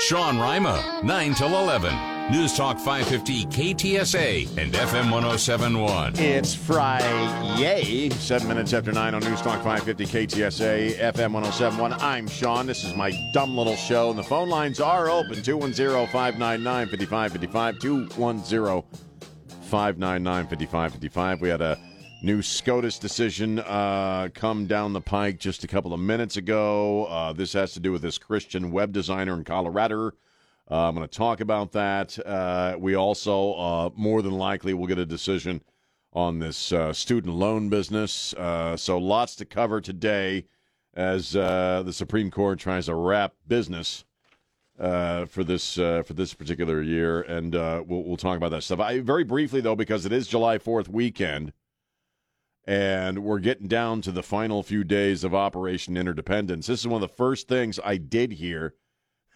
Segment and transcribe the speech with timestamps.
[0.00, 2.30] Sean Rima, 9 till 11.
[2.30, 6.18] News Talk 550 KTSA and FM 1071.
[6.18, 11.92] It's Friday, seven minutes after nine on News Talk 550 KTSA, FM 1071.
[11.94, 12.66] I'm Sean.
[12.66, 17.78] This is my dumb little show, and the phone lines are open 210 599 5555.
[17.78, 18.82] 210
[19.62, 21.40] 599 5555.
[21.40, 21.78] We had a
[22.26, 27.04] new SCOTUS decision uh, come down the pike just a couple of minutes ago.
[27.04, 30.08] Uh, this has to do with this Christian web designer in Colorado.
[30.68, 32.18] Uh, I'm going to talk about that.
[32.26, 35.62] Uh, we also, uh, more than likely, will get a decision
[36.12, 38.34] on this uh, student loan business.
[38.34, 40.46] Uh, so, lots to cover today
[40.94, 44.04] as uh, the Supreme Court tries to wrap business
[44.76, 48.80] for this for this particular year, and we'll, we'll talk about that stuff.
[48.80, 51.52] I, very briefly, though, because it is July Fourth weekend,
[52.66, 56.66] and we're getting down to the final few days of Operation Interdependence.
[56.66, 58.74] This is one of the first things I did here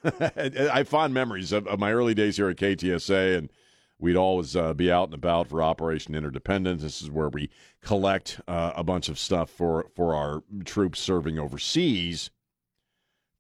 [0.05, 3.51] I have fond memories of, of, my early days here at KTSA, and
[3.99, 6.83] we'd always uh, be out and about for Operation Interdependence.
[6.83, 7.51] This is where we
[7.83, 12.31] collect uh, a bunch of stuff for, for our troops serving overseas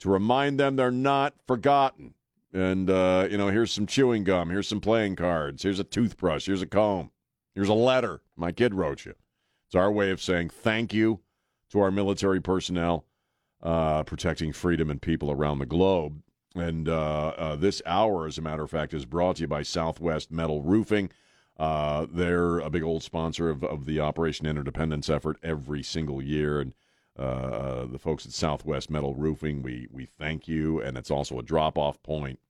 [0.00, 2.14] to remind them they're not forgotten.
[2.52, 6.46] And, uh, you know, here's some chewing gum, here's some playing cards, here's a toothbrush,
[6.46, 7.10] here's a comb,
[7.54, 9.14] here's a letter my kid wrote you.
[9.70, 11.20] It's our way of saying thank you
[11.70, 13.04] to our military personnel
[13.62, 16.20] uh, protecting freedom and people around the globe.
[16.56, 19.62] And uh, uh, this hour, as a matter of fact, is brought to you by
[19.62, 21.12] Southwest Metal Roofing.
[21.56, 26.58] Uh, they're a big old sponsor of, of the Operation Interdependence effort every single year.
[26.58, 26.74] And
[27.16, 30.82] uh, uh, the folks at Southwest Metal Roofing, we, we thank you.
[30.82, 32.40] And it's also a drop off point.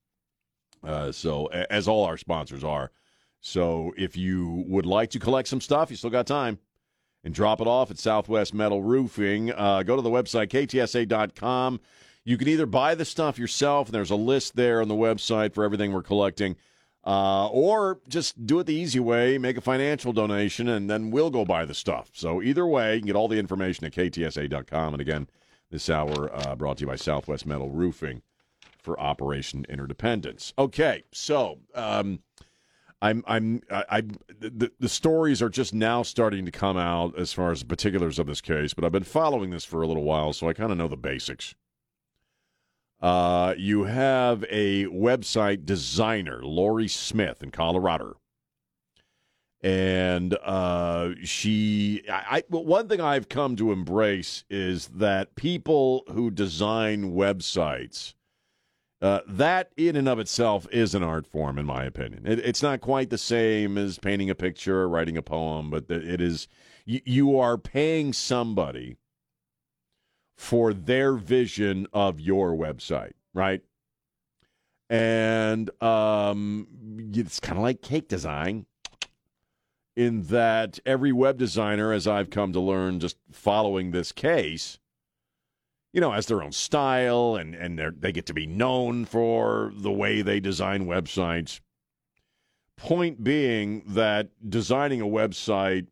[0.82, 2.92] Uh, so, as all our sponsors are.
[3.42, 6.58] So, if you would like to collect some stuff, you still got time
[7.24, 9.46] and drop it off at Southwest Metal Roofing.
[9.46, 11.80] go to the website, ktsa.com.
[12.24, 15.54] You can either buy the stuff yourself, and there's a list there on the website
[15.54, 16.56] for everything we're collecting,
[17.04, 21.30] uh, or just do it the easy way, make a financial donation, and then we'll
[21.30, 22.10] go buy the stuff.
[22.12, 24.94] So either way, you can get all the information at ktsa.com.
[24.94, 25.28] And again,
[25.70, 28.22] this hour uh, brought to you by Southwest Metal Roofing
[28.78, 30.52] for Operation Interdependence.
[30.58, 31.58] Okay, so.
[31.74, 32.20] Um,
[33.02, 34.00] I'm I'm I, I
[34.40, 38.18] the, the stories are just now starting to come out as far as the particulars
[38.18, 40.70] of this case, but I've been following this for a little while, so I kind
[40.70, 41.54] of know the basics.
[43.00, 48.16] Uh, you have a website designer, Lorie Smith in Colorado.
[49.62, 56.30] And uh, she, I, I, one thing I've come to embrace is that people who
[56.30, 58.14] design websites,
[59.02, 62.26] uh, that in and of itself is an art form, in my opinion.
[62.26, 65.90] It, it's not quite the same as painting a picture or writing a poem, but
[65.90, 66.48] it is.
[66.84, 68.96] You, you are paying somebody
[70.36, 73.62] for their vision of your website, right?
[74.88, 76.66] And um,
[77.14, 78.66] it's kind of like cake design
[79.96, 84.78] in that every web designer, as I've come to learn just following this case,
[85.92, 89.90] you know, has their own style and, and they get to be known for the
[89.90, 91.60] way they design websites.
[92.76, 95.88] Point being that designing a website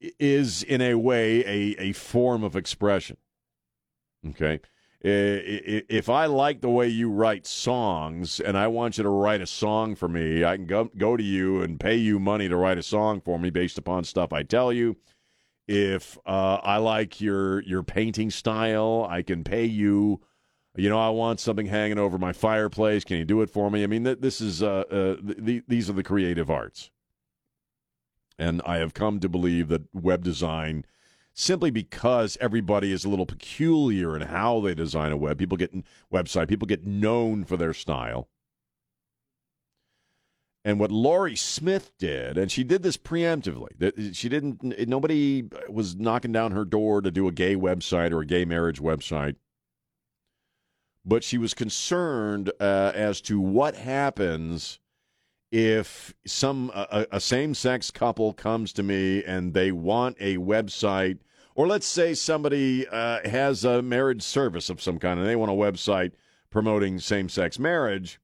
[0.00, 3.16] is, in a way, a, a form of expression.
[4.28, 4.60] Okay.
[5.02, 9.46] If I like the way you write songs and I want you to write a
[9.46, 12.78] song for me, I can go, go to you and pay you money to write
[12.78, 14.96] a song for me based upon stuff I tell you.
[15.68, 20.20] If uh, I like your your painting style, I can pay you.
[20.76, 23.02] You know, I want something hanging over my fireplace.
[23.02, 23.82] Can you do it for me?
[23.82, 26.90] I mean, this is uh, uh, th- these are the creative arts,
[28.38, 30.84] and I have come to believe that web design
[31.32, 35.38] simply because everybody is a little peculiar in how they design a web.
[35.38, 35.74] People get
[36.12, 38.28] website, people get known for their style.
[40.66, 44.16] And what Lorie Smith did, and she did this preemptively.
[44.16, 44.64] She didn't.
[44.88, 48.80] Nobody was knocking down her door to do a gay website or a gay marriage
[48.80, 49.36] website.
[51.04, 54.80] But she was concerned uh, as to what happens
[55.52, 61.18] if some a, a same-sex couple comes to me and they want a website
[61.54, 65.52] or let's say somebody uh, has a marriage service of some kind and they want
[65.52, 66.10] a website
[66.50, 68.18] promoting same sex marriage.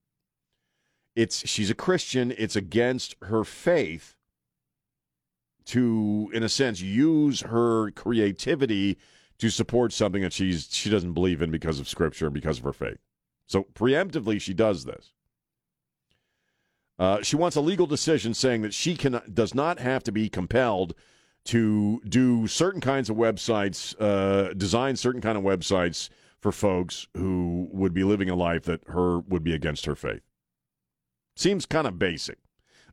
[1.14, 2.32] It's she's a Christian.
[2.37, 4.17] It's against her faith
[5.67, 8.99] to, in a sense, use her creativity
[9.38, 12.64] to support something that she's she doesn't believe in because of scripture and because of
[12.64, 12.99] her faith.
[13.47, 15.12] So preemptively, she does this.
[16.99, 20.29] Uh, she wants a legal decision saying that she can does not have to be
[20.29, 20.94] compelled
[21.44, 26.08] to do certain kinds of websites, uh, design certain kind of websites
[26.38, 30.23] for folks who would be living a life that her would be against her faith.
[31.34, 32.38] Seems kind of basic,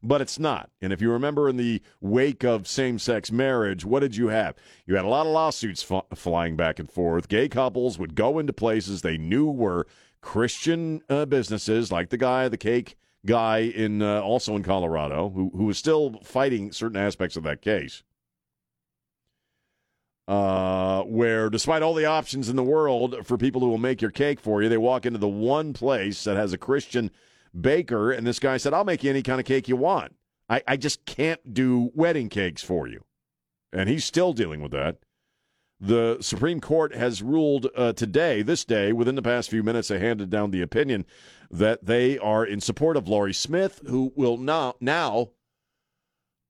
[0.02, 0.70] but it's not.
[0.82, 4.56] And if you remember in the wake of same sex marriage, what did you have?
[4.86, 7.28] You had a lot of lawsuits f- flying back and forth.
[7.28, 9.88] Gay couples would go into places they knew were
[10.22, 15.52] Christian uh, businesses, like the guy, the cake guy in uh, also in Colorado, who
[15.56, 18.04] who was still fighting certain aspects of that case.
[20.28, 24.12] Uh, where despite all the options in the world for people who will make your
[24.12, 27.10] cake for you, they walk into the one place that has a Christian
[27.60, 30.16] baker, and this guy said, I'll make you any kind of cake you want.
[30.50, 33.04] I, I just can't do wedding cakes for you.
[33.72, 34.98] And he's still dealing with that.
[35.80, 40.00] The Supreme Court has ruled uh, today, this day, within the past few minutes, they
[40.00, 41.06] handed down the opinion
[41.50, 45.30] that they are in support of Lorie Smith, who will now, now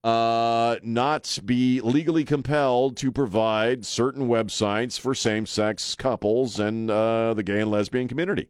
[0.03, 7.33] uh, not be legally compelled to provide certain websites for same sex couples and uh,
[7.35, 8.49] the gay and lesbian community.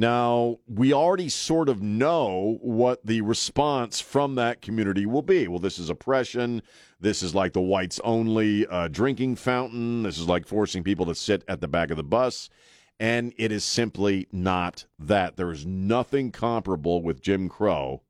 [0.00, 5.46] Now, we already sort of know what the response from that community will be.
[5.46, 6.62] Well, this is oppression.
[6.98, 10.04] This is like the whites only uh, drinking fountain.
[10.04, 12.48] This is like forcing people to sit at the back of the bus.
[12.98, 15.36] And it is simply not that.
[15.36, 18.00] There is nothing comparable with Jim Crow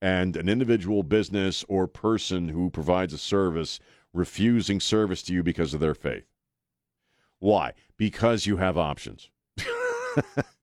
[0.00, 3.80] and an individual business or person who provides a service
[4.12, 6.28] refusing service to you because of their faith.
[7.40, 7.72] Why?
[7.96, 9.30] Because you have options.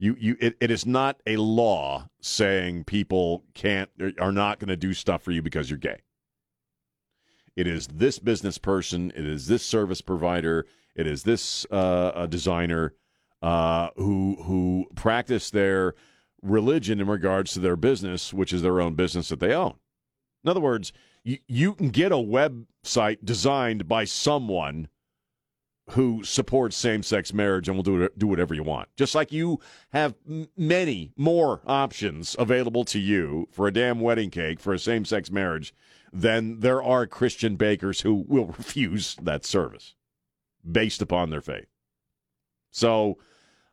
[0.00, 4.76] you you it, it is not a law saying people can't are not going to
[4.76, 6.00] do stuff for you because you're gay.
[7.54, 10.66] It is this business person, it is this service provider,
[10.96, 12.94] it is this uh, designer
[13.42, 15.94] uh, who who practice their
[16.42, 19.74] religion in regards to their business, which is their own business that they own.
[20.42, 20.92] In other words,
[21.22, 24.88] you, you can get a website designed by someone
[25.92, 28.88] who supports same-sex marriage and will do do whatever you want.
[28.96, 29.60] Just like you
[29.90, 30.14] have
[30.56, 35.74] many more options available to you for a damn wedding cake for a same-sex marriage
[36.12, 39.94] than there are Christian bakers who will refuse that service
[40.70, 41.66] based upon their faith.
[42.70, 43.18] So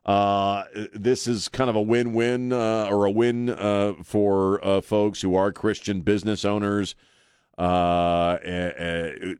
[0.04, 5.20] uh, this is kind of a win-win uh, or a win uh, for uh, folks
[5.20, 6.94] who are Christian business owners.
[7.58, 8.38] Uh,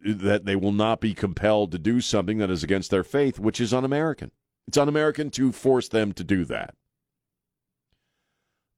[0.04, 3.60] that they will not be compelled to do something that is against their faith, which
[3.60, 4.32] is un-American.
[4.66, 6.74] It's un-American to force them to do that.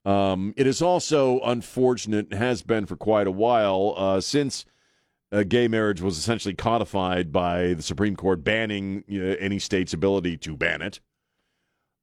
[0.04, 4.66] Um, it is also unfortunate, has been for quite a while, uh, since
[5.48, 10.36] gay marriage was essentially codified by the Supreme Court banning you know, any state's ability
[10.36, 11.00] to ban it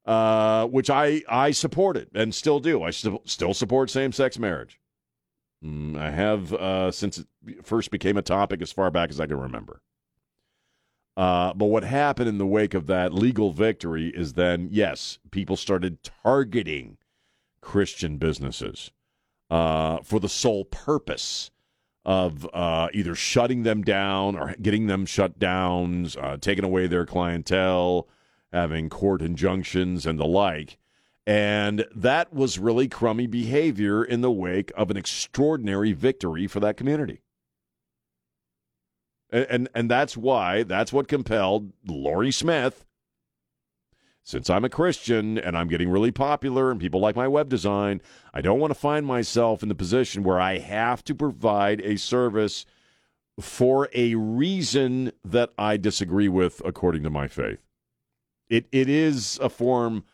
[0.08, 2.82] uh, which I I supported and still do.
[2.82, 4.80] I st- still support same sex marriage.
[5.64, 7.26] Mm, I have uh, since it
[7.64, 9.82] first became a topic as far back as I can remember.
[11.16, 15.56] Uh, but what happened in the wake of that legal victory is then, yes, people
[15.56, 16.96] started targeting
[17.60, 18.92] Christian businesses
[19.50, 21.50] uh, for the sole purpose
[22.04, 27.04] of uh, either shutting them down or getting them shut down, uh, taking away their
[27.04, 28.08] clientele,
[28.52, 30.78] having court injunctions and the like.
[31.28, 36.78] And that was really crummy behavior in the wake of an extraordinary victory for that
[36.78, 37.20] community.
[39.28, 42.86] And, and, and that's why, that's what compelled Lorie Smith,
[44.22, 48.00] since I'm a Christian and I'm getting really popular and people like my web design,
[48.32, 51.98] I don't want to find myself in the position where I have to provide a
[51.98, 52.64] service
[53.38, 57.60] for a reason that I disagree with according to my faith.
[58.48, 60.04] It it is a form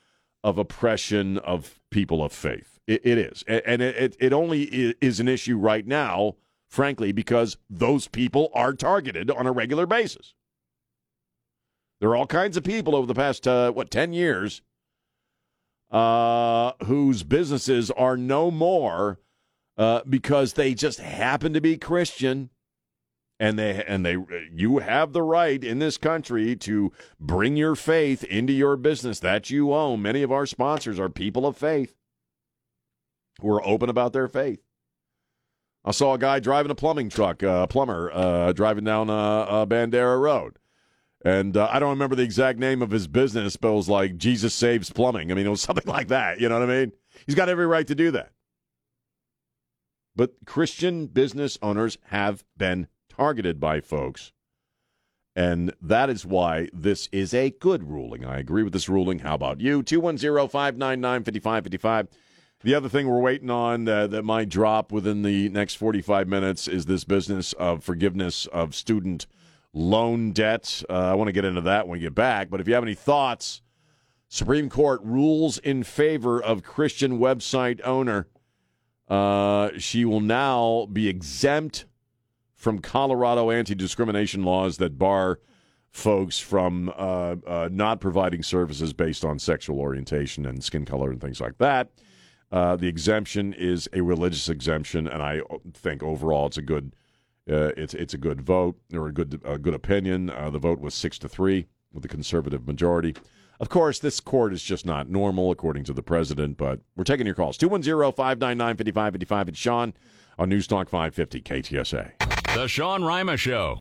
[0.44, 2.78] of oppression of people of faith.
[2.86, 4.64] it, it is, and it it only
[5.00, 6.36] is an issue right now,
[6.68, 10.34] frankly, because those people are targeted on a regular basis.
[12.00, 14.60] There are all kinds of people over the past uh, what ten years
[15.90, 19.20] uh, whose businesses are no more
[19.78, 22.50] uh, because they just happen to be Christian
[23.40, 24.16] and they and they
[24.52, 29.50] you have the right in this country to bring your faith into your business that
[29.50, 30.02] you own.
[30.02, 31.94] Many of our sponsors are people of faith
[33.40, 34.60] who are open about their faith.
[35.84, 39.14] I saw a guy driving a plumbing truck, uh, a plumber, uh, driving down uh,
[39.14, 40.58] uh Bandera Road.
[41.24, 44.52] And I don't remember the exact name of his business, but it was like Jesus
[44.52, 45.32] Saves Plumbing.
[45.32, 46.38] I mean, it was something like that.
[46.38, 46.92] You know what I mean?
[47.26, 48.30] He's got every right to do that.
[50.14, 54.32] But Christian business owners have been targeted by folks.
[55.36, 58.24] And that is why this is a good ruling.
[58.24, 59.20] I agree with this ruling.
[59.20, 59.82] How about you?
[59.82, 62.08] 210 599 5555.
[62.62, 66.68] The other thing we're waiting on uh, that might drop within the next 45 minutes
[66.68, 69.26] is this business of forgiveness of student
[69.72, 70.82] loan debt.
[70.88, 72.48] Uh, I want to get into that when we get back.
[72.48, 73.60] But if you have any thoughts,
[74.28, 78.28] Supreme Court rules in favor of Christian website owner.
[79.08, 81.84] Uh, she will now be exempt
[82.64, 85.38] from Colorado anti discrimination laws that bar
[85.92, 91.20] folks from uh, uh, not providing services based on sexual orientation and skin color and
[91.20, 91.90] things like that.
[92.50, 95.42] Uh, the exemption is a religious exemption, and I
[95.74, 96.96] think overall it's a good
[97.50, 100.30] uh, it's it's a good vote or a good a good opinion.
[100.30, 103.14] Uh, the vote was six to three with the conservative majority.
[103.60, 107.26] Of course, this court is just not normal, according to the president, but we're taking
[107.26, 107.58] your calls.
[107.58, 109.48] 210 599 5555.
[109.48, 109.92] It's Sean
[110.38, 112.33] on News Talk 550 KTSA.
[112.54, 113.80] The Sean Rima Show.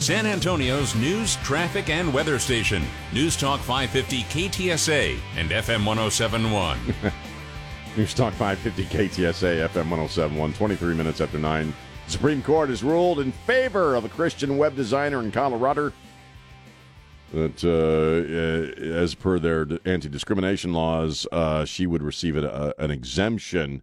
[0.00, 2.84] San Antonio's news, traffic, and weather station.
[3.14, 6.78] News Talk 550 KTSA and FM 1071.
[7.96, 11.74] News Talk 550 KTSA FM 1071, 23 minutes after 9.
[12.04, 15.90] The Supreme Court has ruled in favor of a Christian web designer in Colorado
[17.32, 23.82] that, uh, uh as per their anti discrimination laws, uh, she would receive an exemption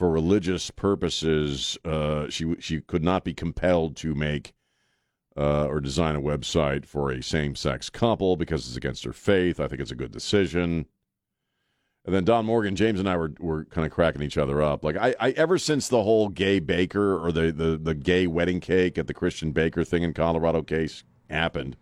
[0.00, 1.76] for religious purposes.
[1.84, 4.54] Uh, she, she could not be compelled to make
[5.36, 9.60] uh, or design a website for a same sex couple because it's against her faith.
[9.60, 10.86] I think it's a good decision.
[12.06, 14.82] And then Don Morgan, James, and I were, were kind of cracking each other up.
[14.82, 18.60] Like I, I ever since the whole gay baker or the, the, the gay wedding
[18.60, 21.76] cake at the Christian Baker thing in Colorado case happened,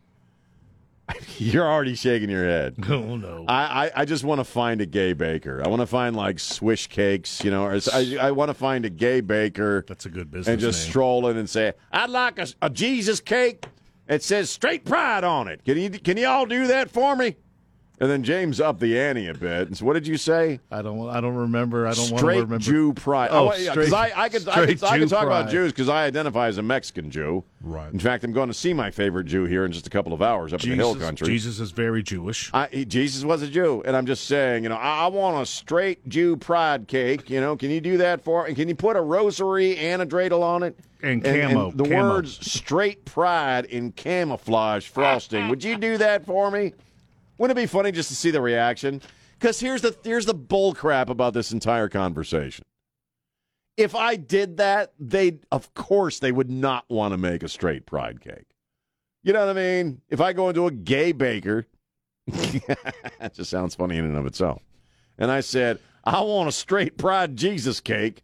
[1.38, 2.76] you're already shaking your head.
[2.88, 3.44] Oh no!
[3.46, 5.62] I, I, I just want to find a gay baker.
[5.64, 8.84] I want to find like swish cakes, you know, or I, I want to find
[8.84, 9.84] a gay baker.
[9.86, 10.48] That's a good business.
[10.48, 10.90] And just name.
[10.90, 13.66] stroll in and say, "I'd like a, a Jesus cake.
[14.08, 15.64] It says straight pride on it.
[15.64, 17.36] Can you can you all do that for me?"
[18.00, 19.66] And then James upped the ante a bit.
[19.66, 20.60] And so what did you say?
[20.70, 21.08] I don't.
[21.08, 21.86] I don't remember.
[21.86, 22.58] I don't straight want to remember.
[22.58, 23.30] Jew pride.
[23.32, 25.50] Oh, oh yeah, straight- I, I could, I could, I could Jew talk about.
[25.50, 27.42] Jews because I identify as a Mexican Jew.
[27.60, 27.92] Right.
[27.92, 30.22] In fact, I'm going to see my favorite Jew here in just a couple of
[30.22, 31.26] hours up in the hill country.
[31.26, 32.50] Jesus is very Jewish.
[32.54, 35.42] I, he- Jesus was a Jew, and I'm just saying, you know, I, I want
[35.42, 37.28] a straight Jew pride cake.
[37.28, 38.46] You know, can you do that for?
[38.46, 40.78] And can you put a rosary and a dreidel on it?
[41.02, 42.10] And camo, the camo.
[42.10, 45.48] words "straight pride" in camouflage frosting.
[45.50, 46.74] Would you do that for me?
[47.38, 49.00] Wouldn't it be funny just to see the reaction?
[49.38, 52.64] Because here's the here's the bull crap about this entire conversation.
[53.76, 57.86] If I did that, they of course they would not want to make a straight
[57.86, 58.46] pride cake.
[59.22, 60.00] You know what I mean?
[60.08, 61.66] If I go into a gay baker,
[62.26, 64.62] that just sounds funny in and of itself.
[65.16, 68.22] And I said, I want a straight pride Jesus cake.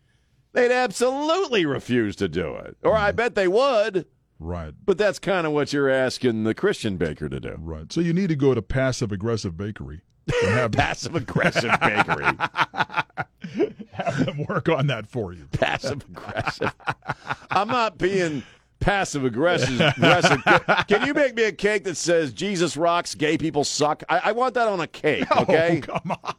[0.53, 2.77] They'd absolutely refuse to do it.
[2.83, 3.17] Or I mm-hmm.
[3.17, 4.07] bet they would,
[4.45, 4.75] Right.
[4.85, 7.57] but that's kind of what you're asking the Christian baker to do.
[7.59, 7.93] Right.
[7.93, 10.03] So you need to go to Passive Aggressive Bakery
[10.73, 12.25] Passive aggressive bakery.
[13.93, 15.47] have them work on that for you.
[15.53, 16.73] passive aggressive.
[17.51, 18.43] I'm not being
[18.81, 19.81] passive aggressive.
[19.81, 20.41] aggressive.
[20.89, 24.03] Can you make me a cake that says Jesus rocks, gay people suck?
[24.09, 25.83] I, I want that on a cake, okay?
[25.91, 26.35] Oh, come on.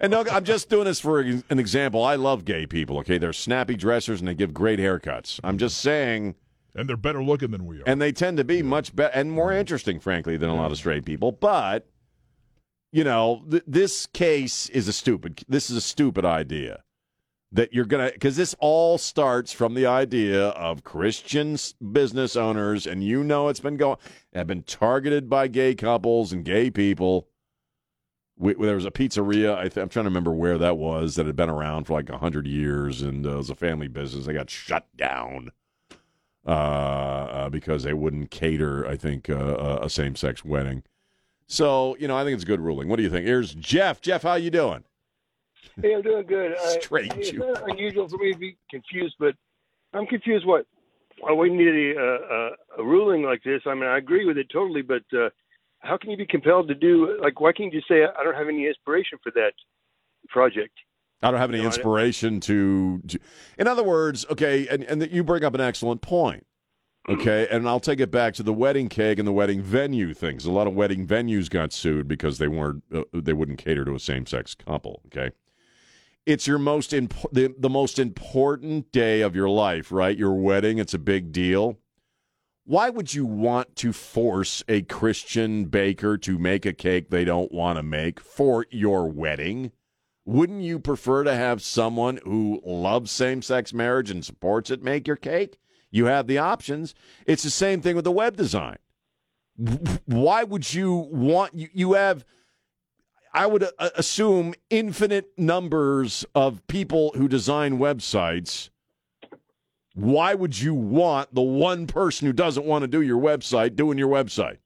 [0.00, 2.04] And no, I'm just doing this for an example.
[2.04, 3.16] I love gay people, okay?
[3.18, 5.40] They're snappy dressers and they give great haircuts.
[5.42, 6.34] I'm just saying,
[6.74, 7.84] and they're better looking than we are.
[7.86, 10.76] and they tend to be much better and more interesting, frankly, than a lot of
[10.76, 11.32] straight people.
[11.32, 11.86] But,
[12.92, 16.82] you know, th- this case is a stupid, this is a stupid idea.
[17.52, 21.56] That you're going to, because this all starts from the idea of Christian
[21.92, 23.96] business owners, and you know it's been going,
[24.32, 27.28] have been targeted by gay couples and gay people.
[28.36, 29.56] We, there was a pizzeria.
[29.56, 32.10] I th- I'm trying to remember where that was that had been around for like
[32.10, 34.26] hundred years, and uh, it was a family business.
[34.26, 35.52] They got shut down
[36.46, 38.86] uh, uh, because they wouldn't cater.
[38.86, 40.82] I think uh, a- a same sex wedding.
[41.46, 42.88] So you know, I think it's a good ruling.
[42.88, 43.26] What do you think?
[43.26, 44.00] Here's Jeff.
[44.00, 44.84] Jeff, how you doing?
[45.80, 46.54] Hey, I'm doing good.
[46.60, 47.38] I- Straight it's Jew.
[47.38, 49.34] not unusual for me to be confused, but
[49.92, 50.46] I'm confused.
[50.46, 50.66] What?
[51.20, 53.62] Why we need a, a, a ruling like this?
[53.66, 55.30] I mean, I agree with it totally, but uh,
[55.78, 57.18] how can you be compelled to do?
[57.22, 59.52] Like, why can't you just say I don't have any inspiration for that
[60.28, 60.72] project?
[61.24, 63.18] I don't have any No, inspiration to, to.
[63.58, 66.46] In other words, okay, and and you bring up an excellent point.
[67.06, 70.46] Okay, and I'll take it back to the wedding cake and the wedding venue things.
[70.46, 73.94] A lot of wedding venues got sued because they weren't uh, they wouldn't cater to
[73.94, 75.02] a same sex couple.
[75.06, 75.30] Okay,
[76.24, 80.16] it's your most imp- the, the most important day of your life, right?
[80.16, 80.78] Your wedding.
[80.78, 81.78] It's a big deal.
[82.66, 87.52] Why would you want to force a Christian baker to make a cake they don't
[87.52, 89.72] want to make for your wedding?
[90.26, 95.06] Wouldn't you prefer to have someone who loves same sex marriage and supports it make
[95.06, 95.58] your cake?
[95.90, 96.94] You have the options.
[97.26, 98.78] It's the same thing with the web design.
[100.06, 102.24] Why would you want you, you have
[103.34, 108.70] I would uh, assume infinite numbers of people who design websites
[109.94, 113.98] Why would you want the one person who doesn't want to do your website doing
[113.98, 114.58] your website?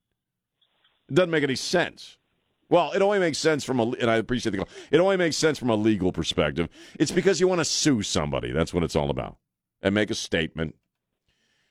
[1.09, 2.18] It doesn't make any sense.
[2.69, 4.69] Well, it only makes sense from a, and I appreciate the call.
[4.91, 6.69] It only makes sense from a legal perspective.
[6.99, 8.51] It's because you want to sue somebody.
[8.51, 9.37] That's what it's all about,
[9.81, 10.75] and make a statement.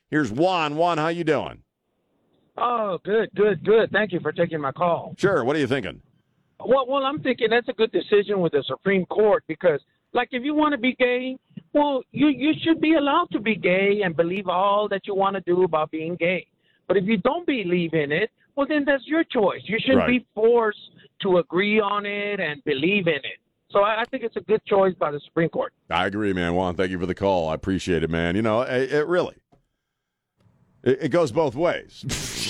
[0.09, 0.75] Here's Juan.
[0.75, 1.63] Juan, how you doing?
[2.57, 3.91] Oh, good, good, good.
[3.91, 5.15] Thank you for taking my call.
[5.17, 5.45] Sure.
[5.45, 6.01] What are you thinking?
[6.65, 9.79] Well, well, I'm thinking that's a good decision with the Supreme Court because,
[10.11, 11.37] like, if you want to be gay,
[11.71, 15.35] well, you you should be allowed to be gay and believe all that you want
[15.35, 16.47] to do about being gay.
[16.87, 18.29] But if you don't believe in it,
[18.59, 19.61] well, then that's your choice.
[19.63, 20.19] You shouldn't Right.
[20.19, 23.39] be forced to agree on it and believe in it.
[23.71, 25.71] So I I think it's a good choice by the Supreme Court.
[25.89, 26.55] I agree, man.
[26.55, 27.47] Juan, thank you for the call.
[27.47, 28.35] I appreciate it, man.
[28.35, 29.35] You know, it, it really,
[30.83, 32.03] it, it goes both ways.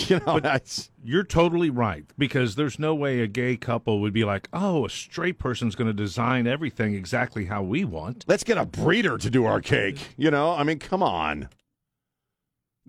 [0.10, 4.26] you know, that's, You're totally right because there's no way a gay couple would be
[4.26, 8.58] like, "Oh, a straight person's going to design everything exactly how we want." let's get
[8.58, 10.16] a breeder to do our cake.
[10.18, 11.50] You know, I mean, come on.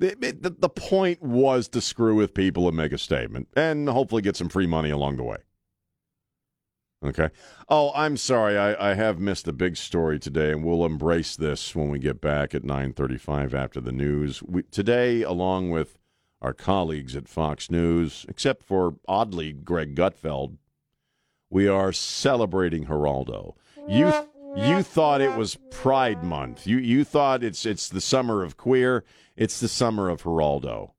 [0.00, 4.34] The, the, point was to screw with people and make a statement and hopefully get
[4.34, 5.36] some free money along the way.
[7.04, 7.28] Okay.
[7.68, 8.56] Oh, I'm sorry.
[8.56, 12.20] I, I have missed a big story today, and we'll embrace this when we get
[12.20, 14.42] back at 9:35 after the news.
[14.42, 15.98] We, today, along with
[16.40, 20.56] our colleagues at Fox News, except for oddly Greg Gutfeld,
[21.50, 23.54] we are celebrating Geraldo.
[23.88, 24.12] You
[24.56, 26.66] you thought it was Pride Month.
[26.66, 29.04] You you thought it's it's the summer of queer.
[29.36, 30.92] It's the summer of Geraldo.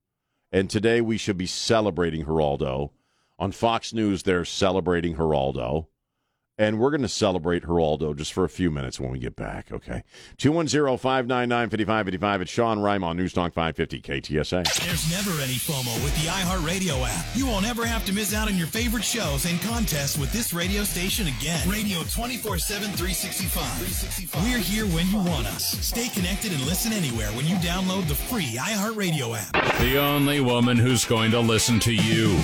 [0.52, 2.92] And today we should be celebrating Geraldo.
[3.40, 5.88] On Fox News, they're celebrating Geraldo.
[6.62, 9.72] And we're going to celebrate Geraldo just for a few minutes when we get back,
[9.72, 10.04] okay?
[10.38, 12.42] 210 599 5555.
[12.42, 14.86] It's Sean Rima on Newstalk 550 KTSA.
[14.86, 17.26] There's never any FOMO with the iHeartRadio app.
[17.36, 20.54] You won't ever have to miss out on your favorite shows and contests with this
[20.54, 21.68] radio station again.
[21.68, 24.44] Radio 24 7, 365.
[24.44, 25.66] We're here when you want us.
[25.84, 29.80] Stay connected and listen anywhere when you download the free iHeartRadio app.
[29.80, 32.40] The only woman who's going to listen to you.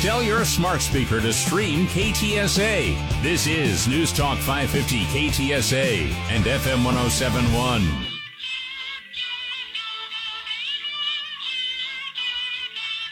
[0.00, 3.20] Tell your smart speaker to stream KTSA.
[3.20, 7.82] This is News Talk 550 KTSA and FM 1071.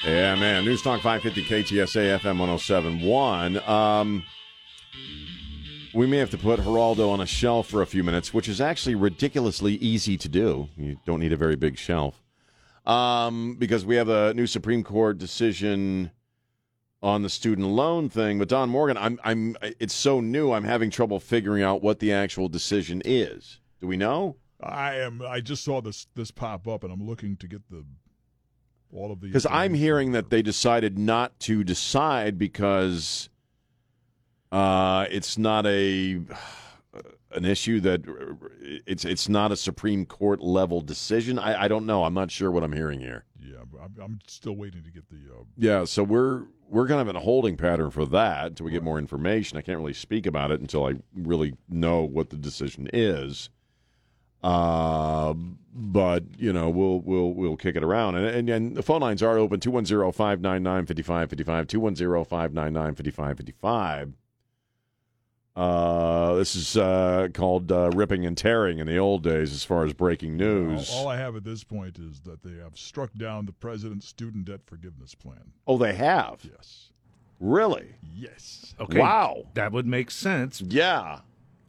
[0.04, 0.64] Yeah, man.
[0.64, 3.58] Newstalk 550 KTSA FM 1071.
[3.68, 4.22] Um,
[5.92, 8.60] we may have to put Geraldo on a shelf for a few minutes, which is
[8.60, 10.68] actually ridiculously easy to do.
[10.76, 12.22] You don't need a very big shelf.
[12.86, 16.12] Um, because we have a new Supreme Court decision
[17.02, 18.38] on the student loan thing.
[18.38, 22.12] But Don Morgan, I'm I'm it's so new I'm having trouble figuring out what the
[22.12, 23.60] actual decision is.
[23.80, 24.36] Do we know?
[24.62, 25.22] I am.
[25.22, 27.84] I just saw this this pop up, and I'm looking to get the
[28.92, 33.28] all of the Because I'm hearing that they decided not to decide because
[34.50, 36.20] uh, it's not a
[37.32, 38.02] an issue that
[38.86, 41.38] it's it's not a Supreme Court level decision.
[41.38, 42.04] I, I don't know.
[42.04, 43.25] I'm not sure what I'm hearing here.
[43.46, 45.16] Yeah, I'm, I'm still waiting to get the.
[45.16, 48.72] Uh, Yeah, so we're we're kind of in a holding pattern for that until we
[48.72, 49.56] get more information.
[49.56, 53.50] I can't really speak about it until I really know what the decision is.
[54.42, 55.32] Uh,
[55.72, 59.22] but you know, we'll we'll we'll kick it around, and and, and the phone lines
[59.22, 64.12] are open 210-599-5555, 210-599-5555.
[65.56, 69.86] Uh, this is uh, called uh, ripping and tearing in the old days, as far
[69.86, 70.90] as breaking all, news.
[70.92, 74.44] all I have at this point is that they have struck down the president's student
[74.44, 75.52] debt forgiveness plan.
[75.66, 76.90] oh, they have Yes.
[77.40, 77.94] really?
[78.14, 78.74] Yes.
[78.78, 78.98] Okay.
[79.00, 79.44] Wow.
[79.54, 80.60] That would make sense.
[80.60, 81.20] Yeah.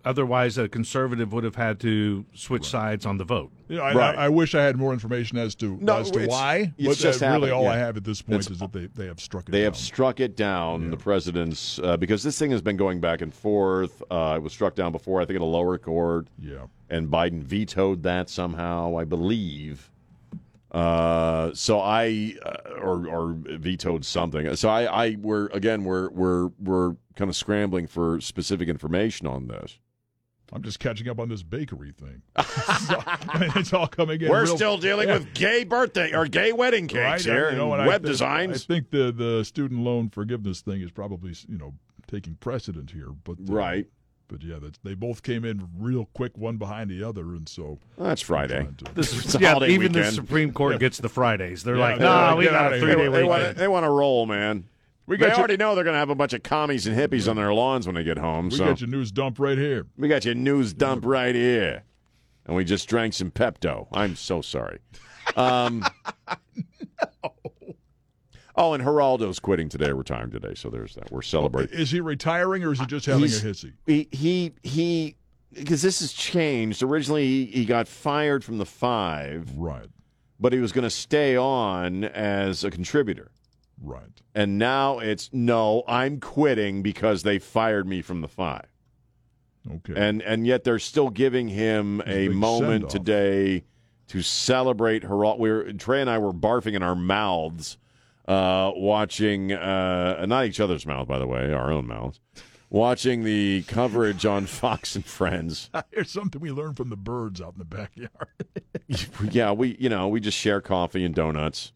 [0.07, 3.51] Otherwise, a conservative would have had to switch sides on the vote.
[3.67, 4.15] You know, I, Right.
[4.17, 6.73] I, I wish I had more information as to No, as to it's- why.
[6.77, 8.71] it's but just uh, really happened, all I have at this point It's- is that
[8.71, 9.65] they, they have struck it They down.
[9.65, 13.33] have struck it down, the president's, uh, because this thing has been going back and
[13.33, 14.01] forth.
[14.09, 16.67] Uh, it was struck down before, I think, at a lower court, yeah.
[16.89, 19.91] and Biden vetoed that somehow, I believe.
[20.71, 24.53] Uh, so I, uh, or or vetoed something.
[24.57, 29.47] So I, I, we're again, we're we're we're kind of scrambling for specific information on
[29.47, 29.79] this.
[30.53, 32.21] I'm just catching up on this bakery thing.
[32.37, 34.29] I mean, it's all coming in.
[34.29, 35.15] We're real- still dealing Yeah.
[35.15, 38.01] with gay birthday or gay wedding cakes Right, here, you know, and and I web
[38.01, 38.63] think- designs.
[38.63, 41.73] I think the the student loan forgiveness thing is probably you know
[42.07, 43.87] taking precedent here, but uh, right.
[44.29, 47.79] But yeah, that's, they both came in real quick, one behind the other, and so
[47.97, 48.67] That's Friday.
[48.79, 49.53] to- This is a yeah.
[49.53, 50.11] holiday Even the.
[50.11, 51.63] Supreme Court gets the Fridays.
[51.63, 53.57] They're Yeah, like, they're nah, we got a three day They, they want weekend.
[53.57, 54.65] they want to roll, man.
[55.07, 56.95] We They got you, already know they're going to have a bunch of commies and
[56.97, 58.49] hippies on their lawns when they get home.
[58.49, 59.85] we so got your news dump right here.
[59.97, 61.83] we got your news dump right here,
[62.45, 63.87] and we just drank some Pepto.
[63.91, 64.79] I'm so sorry.
[65.35, 65.83] Um,
[68.59, 70.55] Oh, and Geraldo's quitting today, retiring today.
[70.55, 71.11] So there's that.
[71.11, 71.77] We're celebrating.
[71.77, 73.73] Is he retiring or is he just having He's- a hissy?
[73.85, 75.15] He he he
[75.53, 76.81] because this has changed.
[76.81, 79.85] Originally, he, he got fired from the five, Right.
[80.39, 83.29] but he was going to stay on as a contributor.
[83.81, 84.21] Right.
[84.33, 88.67] And now it's no, I'm quitting because they fired me from the five.
[89.69, 89.93] Okay.
[89.95, 93.63] And and yet they're still giving him His a moment today
[94.07, 95.39] to celebrate Geraldo.
[95.39, 97.77] We were Trey and I were barfing in our mouths,
[98.27, 102.19] uh, watching uh, not each other's mouth, by the way, our own mouths,
[102.69, 105.69] watching the coverage on Fox and Friends.
[105.91, 109.31] Here's something we learned from the birds out in the backyard.
[109.31, 111.73] yeah, we you know we just share coffee and donuts,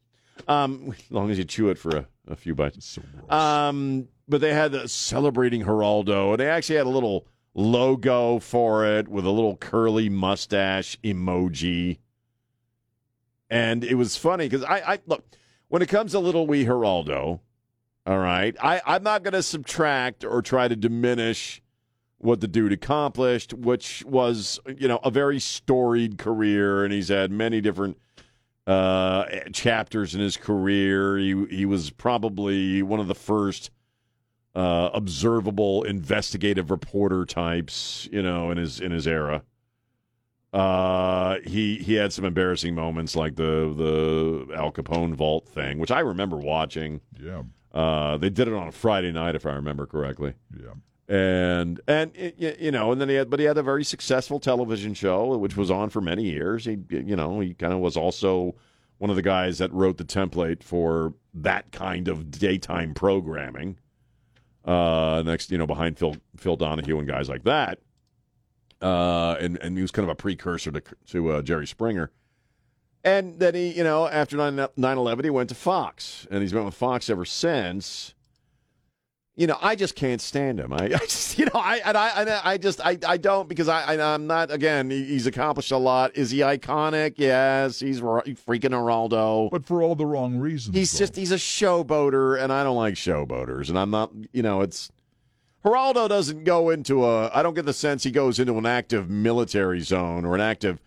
[0.48, 3.00] um, as long as you chew it for a, a few bites.
[3.30, 8.86] Um, but they had the celebrating Geraldo, and they actually had a little logo for
[8.86, 12.00] it with a little curly mustache emoji.
[13.50, 15.26] And it was funny because I, I look
[15.68, 17.42] when it comes to little wee Geraldo,
[18.06, 21.62] all right, I, I'm not going to subtract or try to diminish
[22.18, 27.32] what the dude accomplished, which was you know a very storied career, and he's had
[27.32, 27.98] many different
[28.68, 31.18] uh, chapters in his career.
[31.18, 33.72] He he was probably one of the first
[34.56, 39.44] uh, observable investigative reporter types, you know, in his in his era.
[40.54, 45.92] Uh, he he had some embarrassing moments like the the Al Capone vault thing, which
[45.92, 47.02] I remember watching.
[47.20, 47.44] yeah.
[47.74, 50.74] Uh, they did it on a Friday night, if I remember correctly Yeah.
[51.12, 54.40] And and y- you know, and then he had, but he had a very successful
[54.40, 56.64] television show, which was on for many years.
[56.64, 58.56] He, you know, he kind of was also
[58.98, 63.78] one of the guys that wrote the template for that kind of daytime programming.
[64.64, 67.80] Uh, next, you know, behind Phil Phil Donahue and guys like that.
[68.82, 72.10] Uh, and and he was kind of a precursor to to uh, Jerry Springer.
[73.04, 76.64] And then he, you know, after 9 11, he went to Fox, and he's been
[76.64, 78.14] with Fox ever since
[79.42, 80.72] you know, I just can't stand him.
[80.72, 83.68] I, I just, you know, I and I and I just I, I don't because
[83.68, 84.92] I, I I'm not again.
[84.92, 86.16] He's accomplished a lot.
[86.16, 87.16] Is he iconic?
[87.18, 89.50] Yes, he's freaking Geraldo.
[89.50, 90.78] But for all the wrong reasons.
[90.78, 91.00] He's though.
[91.00, 93.70] just he's a showboater, and I don't like showboaters.
[93.70, 94.92] And I'm not, you know, it's
[95.66, 97.32] Geraldo doesn't go into a.
[97.34, 100.80] I don't get the sense he goes into an active military zone or an active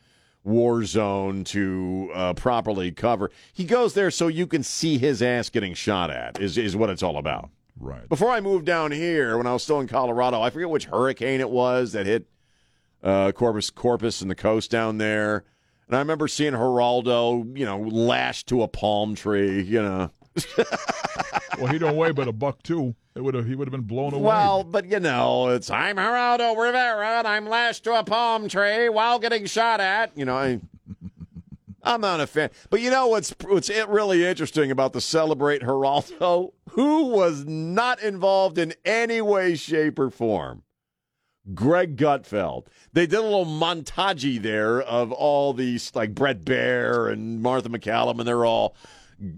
[0.44, 3.32] war zone to uh, properly cover.
[3.52, 6.40] He goes there so you can see his ass getting shot at.
[6.40, 7.50] Is is what it's all about.
[7.78, 8.08] Right.
[8.08, 11.40] Before I moved down here, when I was still in Colorado, I forget which hurricane
[11.40, 12.26] it was that hit
[13.02, 15.44] uh, Corpus Corpus and the coast down there.
[15.87, 20.10] And I remember seeing Geraldo, you know, lashed to a palm tree, you know.
[21.58, 22.94] well, he don't weigh but a buck two.
[23.14, 23.46] It would have.
[23.46, 24.24] He would have been blown away.
[24.24, 28.88] Well, but you know, it's I'm Geraldo Rivera and I'm lashed to a palm tree
[28.88, 30.16] while getting shot at.
[30.16, 30.60] You know, I,
[31.85, 32.51] I'm not a fan.
[32.70, 36.53] But you know what's what's really interesting about the celebrate Geraldo?
[36.70, 40.62] Who was not involved in any way, shape, or form?
[41.53, 42.66] Greg Gutfeld.
[42.94, 48.18] They did a little montage there of all these, like Bret Baier and Martha MacCallum,
[48.18, 48.75] and they're all,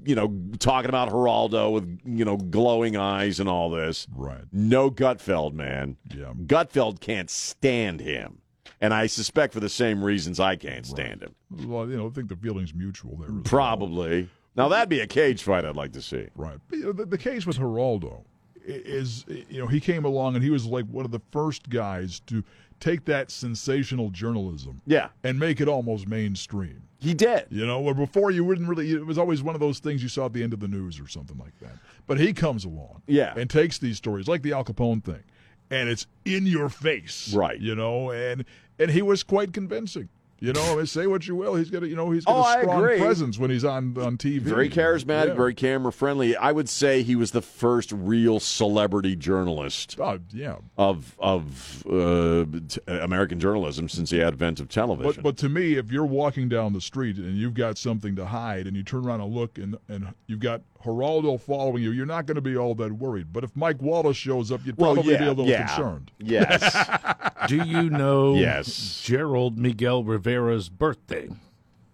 [0.05, 4.07] you know, talking about Geraldo with, you know, glowing eyes and all this.
[4.15, 4.45] right.
[4.53, 5.97] No Gutfeld, man.
[6.15, 6.33] Yeah.
[6.45, 8.39] Gutfeld can't stand him.
[8.81, 11.35] And I suspect for the same reasons I can't stand him.
[11.69, 13.29] Well, you know, I think the feeling's mutual there.
[13.29, 13.43] as well.
[13.43, 14.29] Probably.
[14.55, 16.27] Now, that'd be a cage fight I'd like to see.
[16.35, 16.59] Right.
[16.69, 18.25] But, you know, the, the case with Geraldo
[18.65, 22.21] is, you know, he came along and he was like one of the first guys
[22.27, 22.43] to
[22.81, 26.83] take that sensational journalism Yeah, and make it almost mainstream.
[26.99, 27.47] he did.
[27.49, 30.09] You know, where before you wouldn't really, it was always one of those things you
[30.11, 31.73] saw at the end of the news or something like that.
[32.07, 33.33] But he comes along Yeah.
[33.37, 35.23] and takes these stories, like the Al Capone thing,
[35.71, 37.33] and it's in your face.
[37.35, 37.59] Right.
[37.59, 38.45] You know, and
[38.79, 40.09] and he was quite convincing.
[40.39, 42.57] You know, say what you will, he's got a, you know, he's got Oh, I
[42.59, 44.41] a strong presence when he's on on TV.
[44.41, 45.35] Very charismatic, Yeah.
[45.35, 46.37] very camera friendly.
[46.37, 50.57] I would say he was the first real celebrity journalist Oh, yeah.
[50.77, 55.15] of of uh, t- American journalism since the advent of television.
[55.15, 58.27] But but to me, if you're walking down the street and you've got something to
[58.27, 62.07] hide and you turn around and look and and you've got Geraldo following you, you're
[62.07, 63.33] not going to be all that worried.
[63.33, 65.67] But if Mike Wallace shows up, you'd well, probably yeah, be a little yeah.
[65.67, 66.13] concerned.
[66.19, 66.89] Yes.
[67.49, 69.01] Do you know Yes.
[69.05, 71.29] Gerald Miguel Rivera's birthday?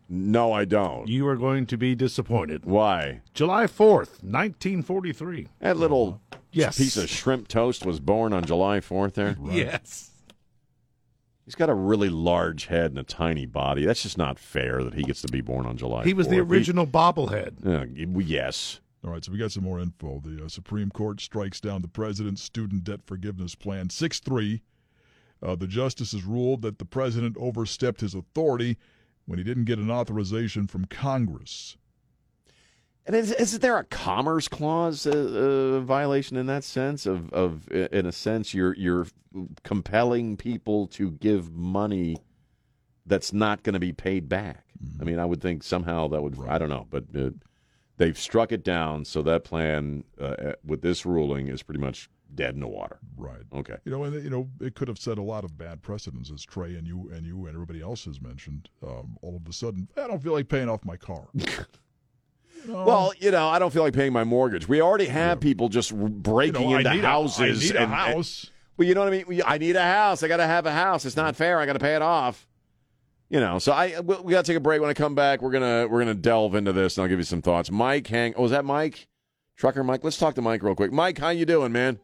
[0.08, 1.06] no, I don't.
[1.08, 2.64] You are going to be disappointed.
[2.66, 3.20] Why?
[3.34, 5.48] July 4th, 1943.
[5.60, 6.76] That little Yes.
[6.78, 9.36] piece of shrimp toast was born on July 4th there.
[9.50, 10.10] Yes.
[11.46, 13.84] He's got a really large head and a tiny body.
[13.86, 16.36] That's just not fair that he gets to be born on July He was the
[16.36, 16.50] 4th.
[16.50, 17.66] original bobblehead.
[17.66, 18.80] Uh, y- yes.
[19.04, 20.20] All right, so we got some more info.
[20.24, 24.62] The uh, Supreme Court strikes down the president's student debt forgiveness plan 6 3.
[25.42, 28.76] Uh, the justices ruled that the president overstepped his authority
[29.26, 31.76] when he didn't get an authorization from Congress.
[33.04, 37.04] And is, is there a commerce clause uh, uh, violation in that sense?
[37.04, 39.06] Of, of in a sense, you're you're
[39.64, 42.16] compelling people to give money
[43.06, 44.64] that's not going to be paid back.
[45.00, 46.38] I mean, I would think somehow that would.
[46.48, 47.30] I don't know, but uh,
[47.96, 52.54] they've struck it down, so that plan uh, with this ruling is pretty much dead
[52.54, 52.98] in the water.
[53.16, 53.42] Right.
[53.52, 53.76] Okay.
[53.84, 56.44] You know, and you know, it could have set a lot of bad precedents, as
[56.44, 58.68] Trey and you and you and everybody else has mentioned.
[58.86, 61.28] Um, all of a sudden, I don't feel like paying off my car.
[62.68, 64.68] Well, you know, I don't feel like paying my mortgage.
[64.68, 67.40] We already have people just r- You breaking know, I into houses.
[67.40, 68.50] I need a and, house.
[68.76, 69.42] well, you know what I mean.
[69.44, 70.22] I need a house.
[70.22, 71.04] I got to have a house.
[71.04, 71.58] It's not fair.
[71.58, 72.46] I got to pay it off.
[73.28, 74.80] You know, so I we, we got to take a break.
[74.80, 77.24] When I come back, we're gonna we're gonna delve into this, and I'll give you
[77.24, 77.70] some thoughts.
[77.70, 78.34] Mike, hang.
[78.36, 79.08] Oh, is that Mike?
[79.56, 80.04] Trucker Mike.
[80.04, 80.92] Let's talk to Mike real quick.
[80.92, 81.98] Mike, how you doing, man?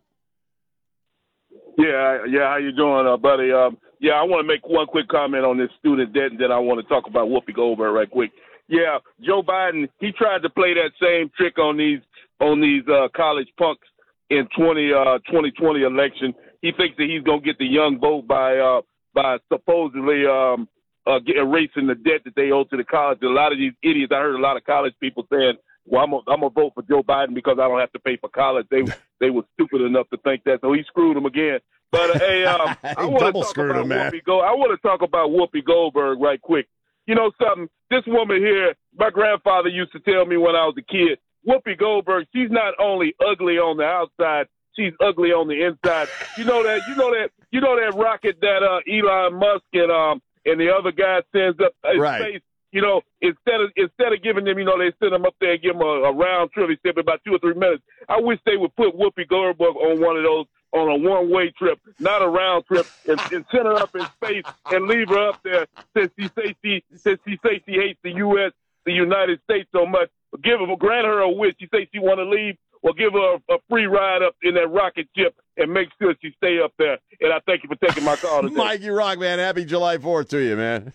[1.78, 2.50] Yeah, yeah.
[2.50, 3.52] How you doing, uh, buddy?
[3.52, 6.50] Um, yeah, I want to make one quick comment on this student debt, and then
[6.50, 8.32] I want to talk about Whoopi Goldberg right quick.
[8.68, 12.00] Yeah, Joe Biden, he tried to play that same trick on these
[12.40, 13.86] on these uh, college punks
[14.30, 16.34] in 20 uh 2020 election.
[16.62, 18.82] He thinks that he's gonna get the young vote by uh
[19.14, 20.68] by supposedly um
[21.06, 23.18] uh erasing the debt that they owe to the college.
[23.22, 25.54] A lot of these idiots, I heard a lot of college people saying,
[25.90, 28.28] "Well, I'm gonna, I'm vote for Joe Biden because I don't have to pay for
[28.28, 28.82] college." They
[29.20, 31.58] they were stupid enough to think that, so he screwed them again.
[31.90, 33.88] But uh, hey, um, I want to talk about him.
[33.88, 34.44] Whoopi Gold.
[34.44, 36.66] I want to talk about Whoopi Goldberg right quick.
[37.06, 37.68] You know something?
[37.90, 41.18] This woman here, my grandfather used to tell me when I was a kid.
[41.48, 44.46] Whoopi Goldberg, she's not only ugly on the outside,
[44.76, 46.08] she's ugly on the inside.
[46.36, 46.82] You know that?
[46.88, 47.30] You know that?
[47.50, 51.58] You know that rocket that uh, Elon Musk and um and the other guy sends
[51.60, 52.20] up uh, Right.
[52.20, 52.42] space.
[52.70, 55.52] You know, instead of instead of giving them, you know, they send them up there
[55.52, 56.68] and give them a, a round trip.
[56.68, 57.82] He said about two or three minutes.
[58.08, 61.50] I wish they would put Whoopi Goldberg on one of those on a one way
[61.56, 65.28] trip, not a round trip, and, and send her up in space and leave her
[65.30, 68.52] up there since she say she since she say she hates the U.S.
[68.84, 70.10] the United States so much.
[70.42, 71.54] Give her grant her a wish.
[71.58, 72.56] She say she want to leave.
[72.82, 76.14] Well, give her a, a free ride up in that rocket ship and make sure
[76.22, 76.98] she stay up there.
[77.20, 78.54] And I thank you for taking my call today.
[78.54, 79.38] Mike, you rock, man.
[79.38, 80.92] Happy July 4th to you, man.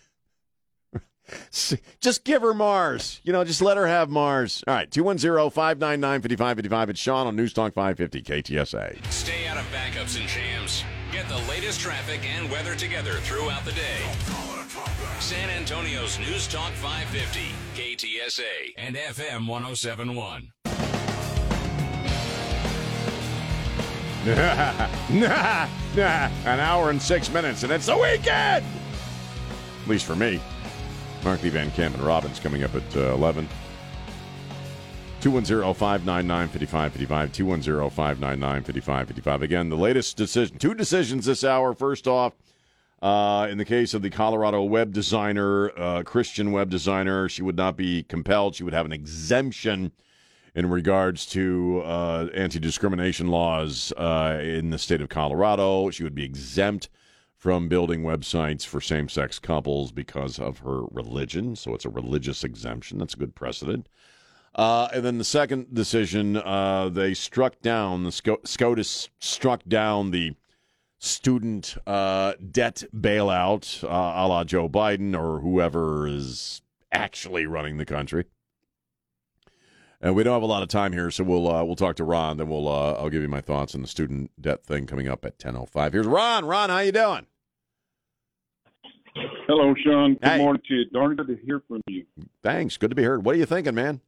[1.99, 3.21] Just give her Mars.
[3.23, 4.63] You know, just let her have Mars.
[4.67, 6.89] All right, 210 599 5555.
[6.89, 9.11] It's Sean on News Talk 550 KTSA.
[9.11, 10.83] Stay out of backups and jams.
[11.11, 14.01] Get the latest traffic and weather together throughout the day.
[15.19, 17.39] San Antonio's News Talk 550,
[17.75, 20.51] KTSA, and FM 1071.
[24.23, 24.31] An
[26.59, 28.65] hour and six minutes, and it's the weekend!
[29.83, 30.41] At least for me.
[31.23, 33.49] Mark Lee Van Camp and Robbins coming up at uh, 11.
[35.21, 39.41] 210-599-5555, 210-599-5555.
[39.41, 41.73] Again, the latest decision, two decisions this hour.
[41.73, 42.33] First off,
[43.01, 47.55] uh, in the case of the Colorado web designer, uh, Christian web designer, she would
[47.55, 48.55] not be compelled.
[48.55, 49.93] She would have an exemption
[50.55, 55.89] in regards to uh, anti-discrimination laws uh, in the state of Colorado.
[55.89, 56.89] She would be exempt
[57.43, 61.57] from building websites for same-sex couples because of her religion.
[61.57, 62.99] So it's a religious exemption.
[62.99, 63.89] That's a good precedent.
[64.55, 70.11] Uh, and then the second decision, uh, they struck down the Sco- SCOTUS struck down
[70.11, 70.37] the
[70.99, 76.61] student uh, debt bailout, uh, a la Joe Biden or whoever is
[76.93, 78.23] actually running the country.
[79.99, 82.05] And we don't have a lot of time here, so we'll uh, we'll talk to
[82.05, 82.37] Ron.
[82.37, 85.25] Then we'll uh, I'll give you my thoughts on the student debt thing coming up
[85.25, 85.91] at ten oh five.
[85.91, 86.45] Here's Ron.
[86.45, 87.27] Ron, how you doing?
[89.55, 90.15] Hello, Sean.
[90.15, 90.37] Good Hey.
[90.39, 90.85] morning to you.
[90.85, 92.05] Darn good to hear from you.
[92.41, 92.75] Thanks.
[92.75, 93.23] Good to be heard.
[93.23, 94.01] What are you thinking, man?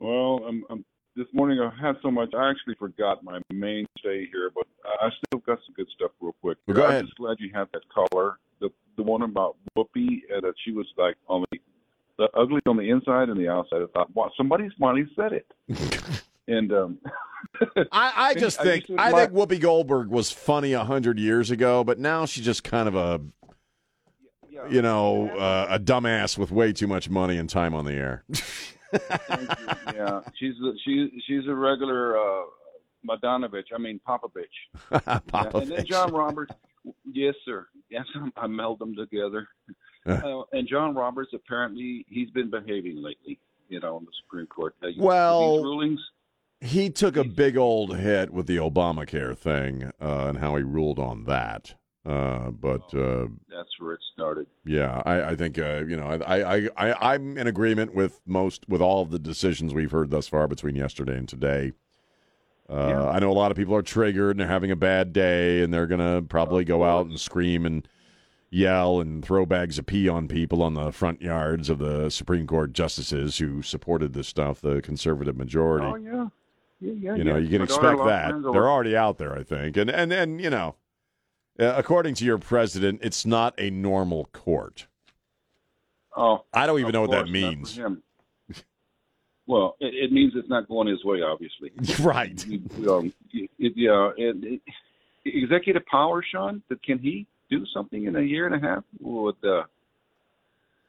[0.00, 2.32] Well, I'm, I'm, this morning I had so much.
[2.34, 4.66] I actually forgot my mainstay here, but
[5.02, 6.56] I still got some good stuff real quick.
[6.66, 7.04] Well, go I'm ahead.
[7.04, 8.38] just glad you have that color.
[8.60, 11.58] The the one about Whoopi uh, that she was like on the,
[12.16, 13.82] the ugly on the inside and the outside.
[13.82, 15.46] I thought, wow, somebody finally said it.
[16.48, 16.98] and um,
[17.92, 21.50] I, I just I think just- I think Whoopi Goldberg was funny a hundred years
[21.50, 23.20] ago, but now she's just kind of a
[24.70, 28.24] you know uh, a dumbass with way too much money and time on the air.
[28.94, 29.94] thank you.
[29.94, 32.44] yeah, she's a, she she's a regular uh,
[33.08, 33.66] Madanovich.
[33.74, 34.44] I mean Popovich.
[34.90, 36.54] Papa Yeah, and then John Roberts,
[37.10, 37.66] yes, sir.
[37.90, 38.04] Yes,
[38.36, 39.48] I meld them together.
[40.04, 43.38] Uh, and John Roberts apparently he's been behaving lately,
[43.68, 44.74] you know, in the Supreme Court.
[44.82, 46.00] Uh, Well- these rulings.
[46.60, 50.98] he took a big old hit with the Obamacare thing uh, and how he ruled
[50.98, 51.74] on that.
[52.04, 54.48] Uh, but uh, That's where it started.
[54.64, 58.68] yeah, I, I think uh, you know I, I, I I'm in agreement with most
[58.68, 61.72] with all of the decisions we've heard thus far between yesterday and today.
[62.68, 63.08] Uh, Yeah.
[63.08, 65.72] I know a lot of people are triggered and they're having a bad day and
[65.72, 67.86] they're gonna probably go out and scream and
[68.50, 72.48] yell and throw bags of pee on people on the front yards of the Supreme
[72.48, 75.86] Court justices who supported this stuff, the conservative majority.
[75.86, 76.26] Oh yeah,
[76.80, 77.14] yeah, yeah.
[77.14, 77.42] you know, yeah.
[77.42, 78.34] you can My expect that.
[78.52, 79.76] They're already out there, I think.
[79.76, 80.74] And and and you know,
[81.64, 84.86] according to your president, it's not a normal court.
[86.16, 88.02] Oh, I don't even know what that course, not for means.
[89.46, 91.72] Well, it, it means it's not going his way, obviously.
[92.04, 92.44] right.
[92.86, 94.60] Um, it, yeah, and it,
[95.24, 96.62] executive power, Sean.
[96.68, 99.64] That can he do something in a year and a half with uh,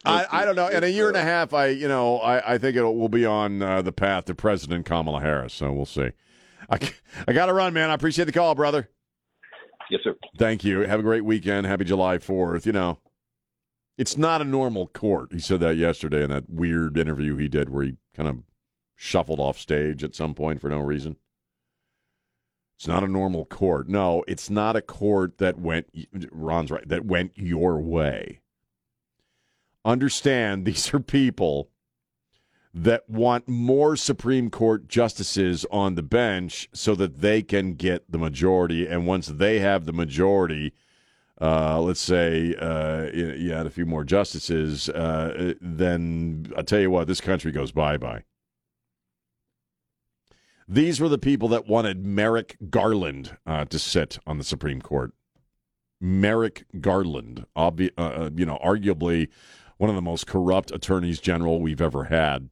[0.05, 0.67] I, I don't know.
[0.67, 3.25] In a year and a half, I you know I, I think it will be
[3.25, 5.53] on uh, the path to President Kamala Harris.
[5.53, 6.11] So we'll see.
[6.69, 6.79] I,
[7.27, 7.89] I got to run, man.
[7.89, 8.89] I appreciate the call, brother.
[9.89, 10.15] Yes, sir.
[10.37, 10.81] Thank you.
[10.81, 11.67] Have a great weekend.
[11.67, 12.65] Happy July Fourth.
[12.65, 12.99] You know,
[13.97, 15.31] it's not a normal court.
[15.31, 18.39] He said that yesterday in that weird interview he did, where he kind of
[18.95, 21.17] shuffled off stage at some point for no reason.
[22.77, 23.87] It's not a normal court.
[23.87, 25.87] No, it's not a court that went.
[26.31, 26.87] Ron's right.
[26.87, 28.39] That went your way.
[29.85, 31.69] Understand, these are people
[32.73, 38.17] that want more Supreme Court justices on the bench so that they can get the
[38.17, 38.87] majority.
[38.87, 40.73] And once they have the majority,
[41.39, 46.89] uh, let's say uh, you add a few more justices, uh, then I'll tell you
[46.89, 48.23] what, this country goes bye bye.
[50.67, 55.11] These were the people that wanted Merrick Garland uh, to sit on the Supreme Court.
[55.99, 59.27] Merrick Garland, obvi- uh, uh, you know, arguably
[59.77, 62.49] one of the most corrupt attorneys general we've ever had.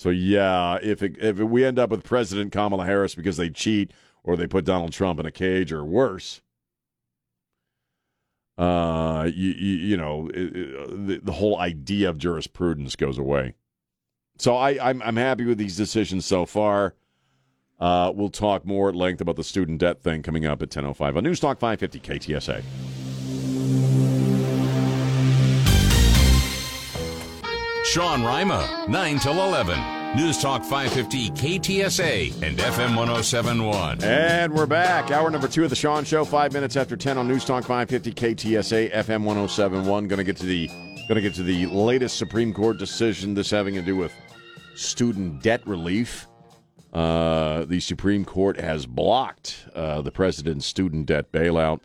[0.00, 3.92] So yeah, if it, if we end up with President Kamala Harris because they cheat
[4.24, 6.40] or they put Donald Trump in a cage or worse,
[8.56, 13.56] uh, you you, you know it, it, the, the whole idea of jurisprudence goes away.
[14.38, 16.94] So I I'm I'm happy with these decisions so far.
[17.78, 21.18] Uh, we'll talk more at length about the student debt thing coming up at 10:05
[21.18, 22.99] on Talk 550 KTSA.
[27.90, 30.16] Sean Rima, 9 till 11.
[30.16, 34.04] News Talk 550 KTSA and FM 1071.
[34.04, 35.10] And we're back.
[35.10, 36.24] Hour number two of the Sean Show.
[36.24, 40.06] Five minutes after ten on News Talk 550 KTSA FM 1071.
[40.06, 43.34] Going to get to the going to get to the latest Supreme Court decision.
[43.34, 44.12] This having to do with
[44.76, 46.28] student debt relief.
[46.92, 51.80] Uh, the Supreme Court has blocked uh, the president's student debt bailout,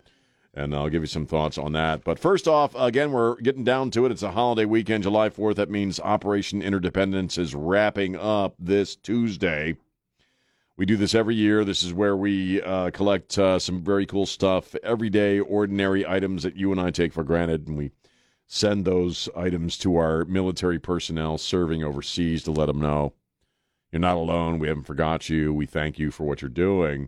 [0.55, 2.03] and I'll give you some thoughts on that.
[2.03, 4.11] But first off, again, we're getting down to it.
[4.11, 5.55] It's a holiday weekend, July 4th.
[5.55, 9.75] That means Operation Interdependence is wrapping up this Tuesday.
[10.77, 11.63] We do this every year.
[11.65, 16.55] This is where we uh, collect uh, some very cool stuff, everyday, ordinary items that
[16.55, 17.91] you and I take for granted, and we
[18.47, 23.13] send those items to our military personnel serving overseas to let them know
[23.91, 24.59] you're not alone.
[24.59, 25.53] We haven't forgot you.
[25.53, 27.07] We thank you for what you're doing.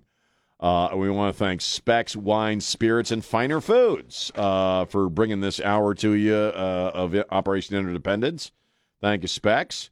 [0.60, 5.62] Uh, we want to thank Spec's Wine, Spirits, and Finer Foods uh, for bringing this
[5.62, 8.52] hour to you uh, of Operation Interdependence.
[9.00, 9.91] Thank you, Spec's.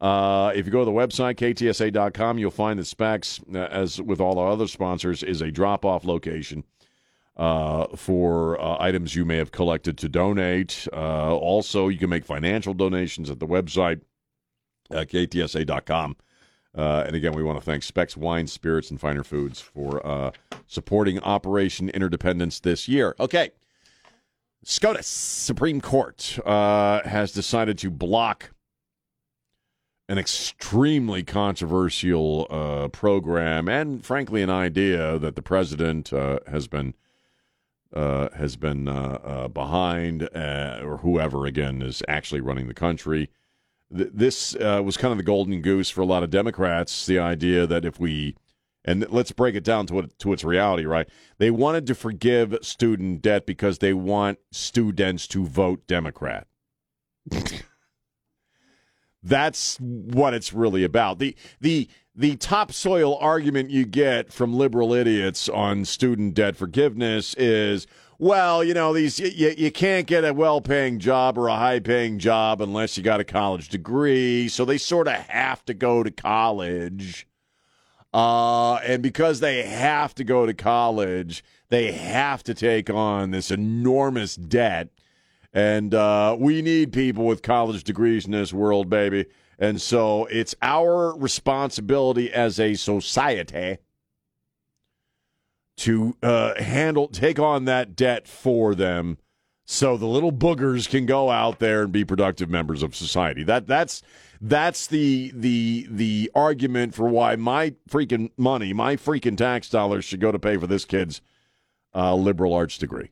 [0.00, 4.20] Uh, if you go to the website, ktsa.com, you'll find that Spec's, uh, as with
[4.20, 6.64] all our other sponsors, is a drop off location
[7.36, 10.86] uh, for items you may have collected to donate.
[10.92, 14.02] Also, you can make financial donations at the website,
[14.90, 16.16] ktsa.com.
[16.74, 20.30] Uh, and again, we want to thank Spec's Wine, Spirits, and Finer Foods for uh,
[20.66, 23.14] supporting Operation Interdependence this year.
[23.20, 23.50] Okay.
[24.64, 28.52] SCOTUS, Supreme Court, uh, has decided to block
[30.08, 36.94] an extremely controversial uh, program and, frankly, an idea that the president uh, has been
[37.92, 38.84] uh, has been
[39.52, 43.28] behind, or whoever again is actually running the country.
[43.96, 47.06] Th- this uh, was kind of the golden goose for a lot of Democrats.
[47.06, 48.36] The idea that if we
[48.84, 51.08] and let's break it down to what to its reality, right?
[51.38, 56.46] They wanted to forgive student debt because they want students to vote Democrat.
[59.22, 61.20] That's what it's really about.
[61.20, 67.86] The the the topsoil argument you get from liberal idiots on student debt forgiveness is
[68.22, 72.60] well, you know, these you, you can't get a well-paying job or a high-paying job
[72.60, 77.26] unless you got a college degree, so they sort of have to go to college.
[78.14, 83.50] Uh, and because they have to go to college, they have to take on this
[83.50, 84.90] enormous debt.
[85.52, 89.26] And uh, we need people with college degrees in this world, baby.
[89.58, 93.78] And so it's our responsibility as a society
[95.82, 99.18] to uh, handle, take on that debt for them,
[99.64, 103.42] so the little boogers can go out there and be productive members of society.
[103.42, 104.02] That that's
[104.40, 110.20] that's the the the argument for why my freaking money, my freaking tax dollars, should
[110.20, 111.20] go to pay for this kid's
[111.94, 113.10] uh, liberal arts degree.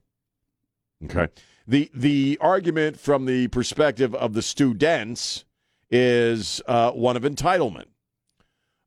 [1.04, 1.28] Okay.
[1.66, 5.44] The the argument from the perspective of the students
[5.90, 7.86] is uh, one of entitlement,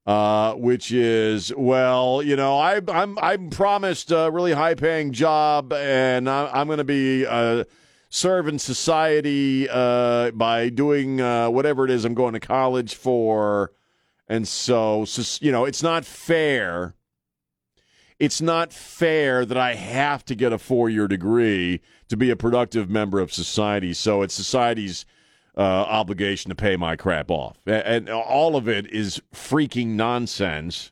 [0.06, 5.74] uh, which is well, you know, I, I'm I'm promised a really high paying job,
[5.74, 7.64] and I, I'm going to be uh,
[8.10, 13.72] serving society uh, by doing uh, whatever it is I'm going to college for,
[14.28, 15.06] and so,
[15.40, 16.96] you know, it's not fair
[18.24, 22.38] it's not fair that I have to get a four year degree to be a
[22.38, 23.94] productive member of society.
[23.94, 25.06] So it's society's
[25.58, 27.58] uh, obligation to pay my crap off.
[27.66, 30.92] And all of it is freaking nonsense.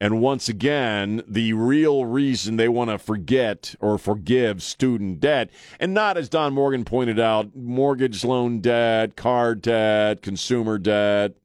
[0.00, 5.94] And once again, the real reason they want to forget or forgive student debt, and
[5.94, 11.36] not as Don Morgan pointed out, mortgage loan debt, car debt, consumer debt,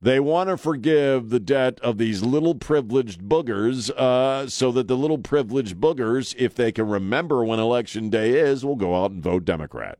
[0.00, 4.96] they want to forgive the debt of these little privileged boogers uh, so that the
[4.96, 9.22] little privileged boogers, if they can remember when election day is, will go out and
[9.22, 9.98] vote Democrat.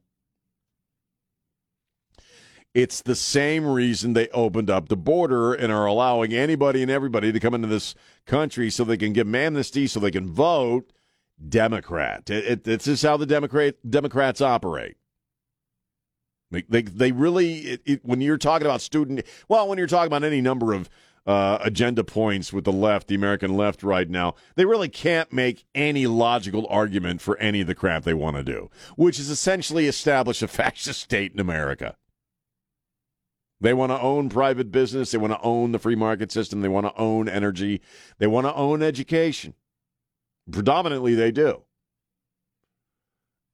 [2.75, 7.33] It's the same reason they opened up the border and are allowing anybody and everybody
[7.33, 7.95] to come into this
[8.27, 10.93] country so they can give amnesty so they can vote
[11.49, 12.29] Democrat.
[12.31, 14.97] It, it, this is how the Democrat, Democrats operate.
[16.51, 20.07] They they, they really it, it, when you're talking about student well when you're talking
[20.07, 20.89] about any number of
[21.27, 25.67] uh, agenda points with the left, the American left right now, they really can't make
[25.75, 29.87] any logical argument for any of the crap they want to do, which is essentially
[29.87, 31.97] establish a fascist state in America.
[33.61, 35.11] They want to own private business.
[35.11, 36.61] They want to own the free market system.
[36.61, 37.81] They want to own energy.
[38.19, 39.55] They want to own education.
[40.51, 41.63] Predominantly, they do.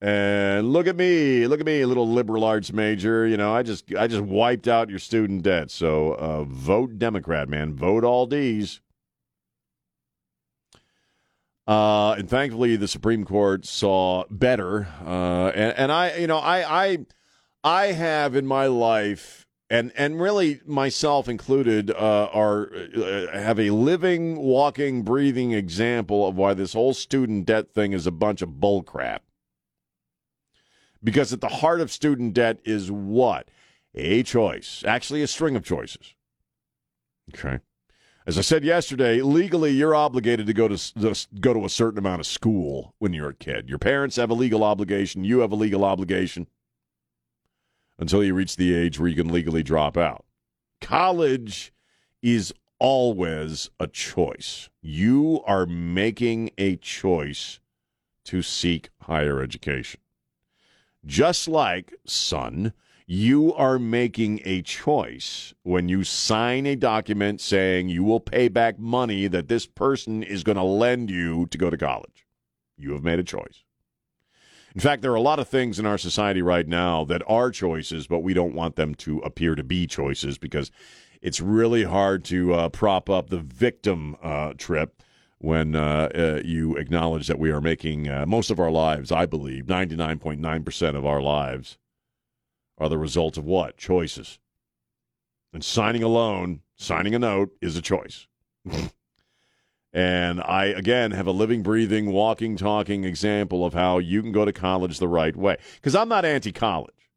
[0.01, 3.25] And look at me, look at me, little liberal arts major.
[3.25, 5.71] You know, I just I just wiped out your student debt.
[5.71, 7.73] So uh, vote Democrat, man.
[7.73, 8.81] Vote all D's.
[11.67, 14.87] Uh, and thankfully, the Supreme Court saw better.
[15.03, 17.05] Uh, and, and I, you know, I, I,
[17.63, 23.71] I have in my life, and and really myself included, uh, are uh, have a
[23.71, 28.49] living, walking, breathing example of why this whole student debt thing is a bunch of
[28.49, 29.19] bullcrap.
[31.03, 33.49] Because at the heart of student debt is what?
[33.93, 36.13] A choice, actually, a string of choices.
[37.33, 37.59] Okay.
[38.27, 42.21] As I said yesterday, legally you're obligated to go to go to a certain amount
[42.21, 43.69] of school when you're a kid.
[43.69, 46.47] Your parents have a legal obligation, you have a legal obligation
[47.97, 50.25] until you reach the age where you can legally drop out.
[50.81, 51.73] College
[52.21, 54.69] is always a choice.
[54.81, 57.59] You are making a choice
[58.25, 59.99] to seek higher education.
[61.05, 62.73] Just like, son,
[63.07, 68.79] you are making a choice when you sign a document saying you will pay back
[68.79, 72.25] money that this person is going to lend you to go to college.
[72.77, 73.64] You have made a choice.
[74.75, 77.49] In fact, there are a lot of things in our society right now that are
[77.49, 80.69] choices, but we don't want them to appear to be choices because
[81.21, 85.01] it's really hard to uh, prop up the victim uh, trip
[85.37, 89.25] when uh, uh, you acknowledge that we are making uh, most of our lives, I
[89.25, 91.77] believe, 99.9% of our lives
[92.77, 93.77] are the result of what?
[93.77, 94.39] Choices.
[95.53, 98.27] And signing a loan, signing a note is a choice.
[99.95, 104.43] and I, again, have a living, breathing, walking, talking example of how you can go
[104.43, 105.55] to college the right way.
[105.75, 107.09] Because I'm not anti college.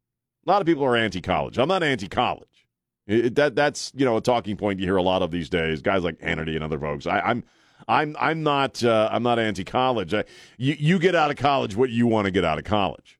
[0.47, 1.59] A lot of people are anti college.
[1.59, 2.65] I'm not anti college.
[3.05, 5.81] That that's you know a talking point you hear a lot of these days.
[5.81, 7.05] Guys like Hannity and other folks.
[7.05, 7.43] I, I'm
[7.89, 10.13] I'm I'm not uh, I'm not anti college.
[10.57, 13.19] You you get out of college what you want to get out of college.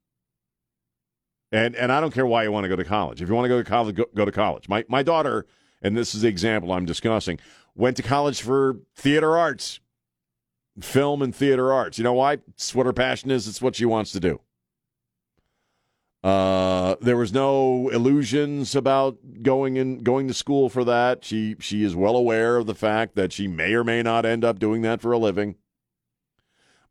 [1.51, 3.21] And and I don't care why you want to go to college.
[3.21, 4.69] If you want to go to college, go, go to college.
[4.69, 5.45] My my daughter,
[5.81, 7.39] and this is the example I'm discussing,
[7.79, 9.79] went to college for theater arts,
[10.81, 11.97] film and theater arts.
[11.97, 12.33] You know why?
[12.49, 13.47] It's what her passion is.
[13.47, 14.41] It's what she wants to do.
[16.21, 21.23] Uh, there was no illusions about going in going to school for that.
[21.23, 24.43] She she is well aware of the fact that she may or may not end
[24.43, 25.55] up doing that for a living.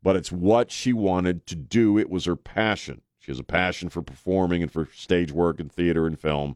[0.01, 1.99] But it's what she wanted to do.
[1.99, 3.01] It was her passion.
[3.19, 6.55] She has a passion for performing and for stage work and theater and film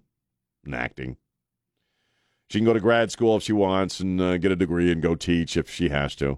[0.66, 1.18] and acting.
[2.54, 5.02] She can go to grad school if she wants and uh, get a degree and
[5.02, 6.38] go teach if she has to.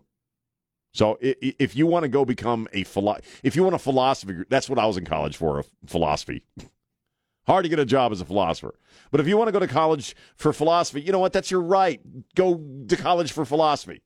[0.93, 4.70] So if you want to go become a philo- if you want a philosophy, that's
[4.70, 6.45] what I was in college for, philosophy.
[7.47, 8.80] Hard to get a job as a philosopher.
[9.11, 11.34] But if you want to go to college for philosophy, you know what?
[11.34, 11.99] That's your right.
[12.34, 14.01] Go to college for philosophy.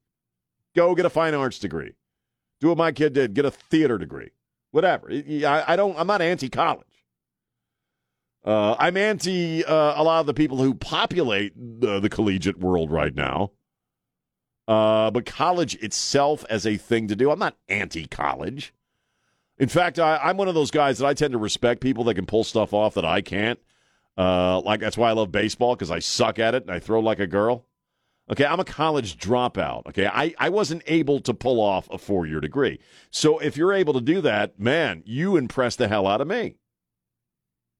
[0.75, 1.93] Go get a fine arts degree.
[2.59, 3.35] Do what my kid did.
[3.35, 4.31] Get a theater degree.
[4.71, 5.11] Whatever.
[5.11, 5.95] I, don't.
[5.95, 6.87] I'm not anti-college.
[8.45, 12.91] Uh, I'm anti uh, a lot of the people who populate the, the collegiate world
[12.91, 13.51] right now.
[14.67, 18.73] Uh, but college itself as a thing to do, I'm not anti college.
[19.57, 22.15] In fact, I, I'm one of those guys that I tend to respect people that
[22.15, 23.59] can pull stuff off that I can't.
[24.17, 26.99] Uh, like that's why I love baseball because I suck at it and I throw
[26.99, 27.65] like a girl.
[28.31, 29.87] Okay, I'm a college dropout.
[29.87, 32.79] Okay, I, I wasn't able to pull off a four year degree.
[33.09, 36.58] So if you're able to do that, man, you impress the hell out of me.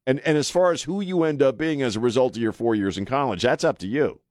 [0.10, 2.52] And and as far as who you end up being as a result of your
[2.52, 4.22] four years in college, that's up to you.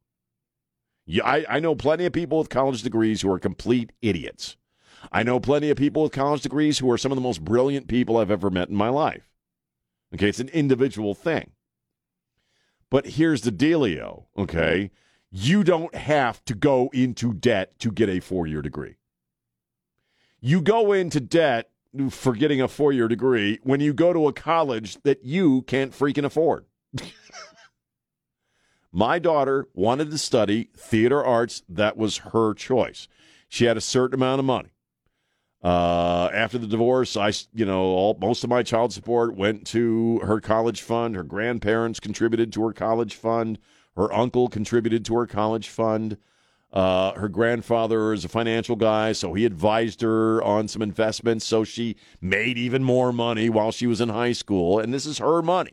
[1.07, 4.57] Yeah, I, I know plenty of people with college degrees who are complete idiots.
[5.13, 7.87] I know plenty of people with college degrees who are some of the most brilliant
[7.87, 9.31] people I've ever met in my life.
[10.13, 11.53] Okay, it's an individual thing.
[12.91, 14.91] But here's the dealio, okay?
[15.31, 18.97] You don't have to go into debt to get a four year degree.
[20.41, 21.71] You go into debt
[22.11, 25.93] for getting a four year degree when you go to a college that you can't
[25.93, 26.67] freaking afford.
[28.93, 31.63] My daughter wanted to study theater arts.
[31.69, 33.07] That was her choice.
[33.49, 34.71] She had a certain amount of money.
[35.63, 40.21] Uh, after the divorce, I, you know, all, most of my child support went to
[40.21, 41.17] her college fund.
[41.17, 43.59] Her grandparents contributed to her college fund.
[43.97, 46.17] Her uncle contributed to her college fund.
[46.73, 51.47] Uh, her grandfather is a financial guy, so he advised her on some investments.
[51.47, 55.19] So she made even more money while she was in high school, and this is
[55.19, 55.73] her money.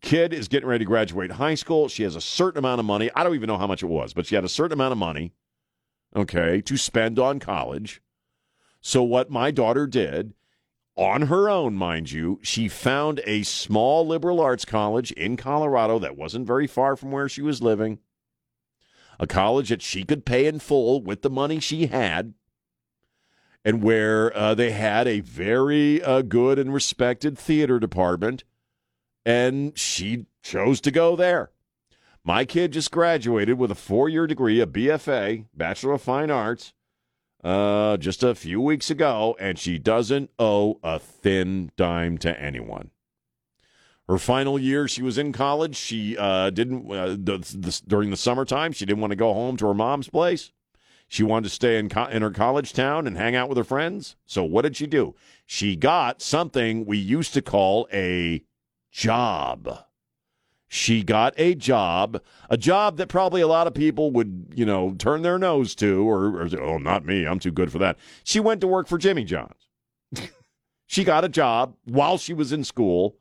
[0.00, 1.88] Kid is getting ready to graduate high school.
[1.88, 3.10] She has a certain amount of money.
[3.14, 4.98] I don't even know how much it was, but she had a certain amount of
[4.98, 5.32] money,
[6.14, 8.00] okay, to spend on college.
[8.80, 10.34] So, what my daughter did,
[10.96, 16.16] on her own, mind you, she found a small liberal arts college in Colorado that
[16.16, 17.98] wasn't very far from where she was living,
[19.18, 22.34] a college that she could pay in full with the money she had,
[23.64, 28.44] and where uh, they had a very uh, good and respected theater department,
[29.24, 31.50] and she chose to go there.
[32.24, 36.72] My kid just graduated with a four year degree, a BFA, Bachelor of Fine Arts
[37.44, 42.90] uh, just a few weeks ago, and she doesn't owe a thin dime to anyone.
[44.08, 45.76] Her final year, she was in college.
[45.76, 48.72] She uh, didn't uh, the, the, during the summertime.
[48.72, 50.52] She didn't want to go home to her mom's place.
[51.08, 53.64] She wanted to stay in co- in her college town and hang out with her
[53.64, 54.16] friends.
[54.24, 55.14] So what did she do?
[55.44, 58.44] She got something we used to call a
[58.90, 59.86] job
[60.68, 64.94] she got a job, a job that probably a lot of people would, you know,
[64.98, 67.96] turn their nose to, or, or oh, not me, I'm too good for that.
[68.24, 69.68] She went to work for Jimmy John's.
[70.86, 73.16] she got a job while she was in school,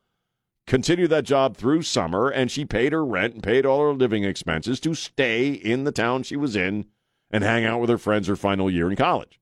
[0.67, 4.23] continued that job through summer, and she paid her rent and paid all her living
[4.23, 6.85] expenses to stay in the town she was in
[7.31, 9.39] and hang out with her friends her final year in college.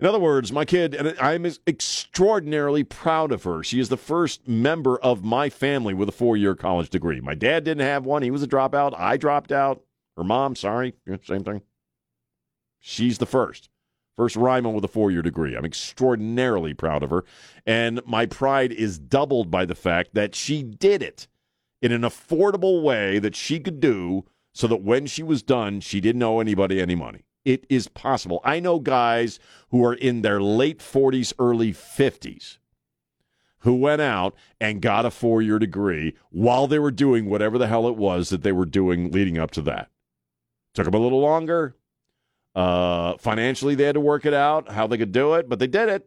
[0.00, 3.62] In other words, my kid, and I'm extraordinarily proud of her.
[3.62, 7.20] She is the first member of my family with a four year college degree.
[7.20, 8.98] My dad didn't have one, he was a dropout.
[8.98, 9.82] I dropped out.
[10.16, 10.94] Her mom, sorry,
[11.24, 11.60] same thing.
[12.78, 13.68] She's the first.
[14.20, 15.56] First Rima with a four year degree.
[15.56, 17.24] I'm extraordinarily proud of her.
[17.64, 21.26] And my pride is doubled by the fact that she did it
[21.80, 26.02] in an affordable way that she could do so that when she was done, she
[26.02, 28.42] didn't owe anybody any money it is possible.
[28.44, 29.38] I know guys
[29.70, 32.58] who are in their late 40s, early 50s
[33.60, 37.68] who went out and got a four year degree while they were doing whatever the
[37.68, 39.88] hell it was that they were doing leading up to that.
[40.74, 41.74] Took them a little longer.
[42.54, 45.66] Uh, financially, they had to work it out how they could do it, but they
[45.66, 46.06] did it.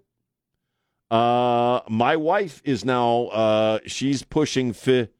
[1.09, 5.13] Uh, my wife is now, uh, she's pushing 50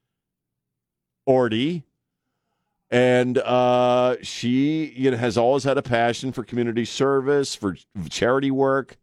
[2.93, 7.75] and uh, she you know has always had a passion for community service, for
[8.07, 8.97] charity work,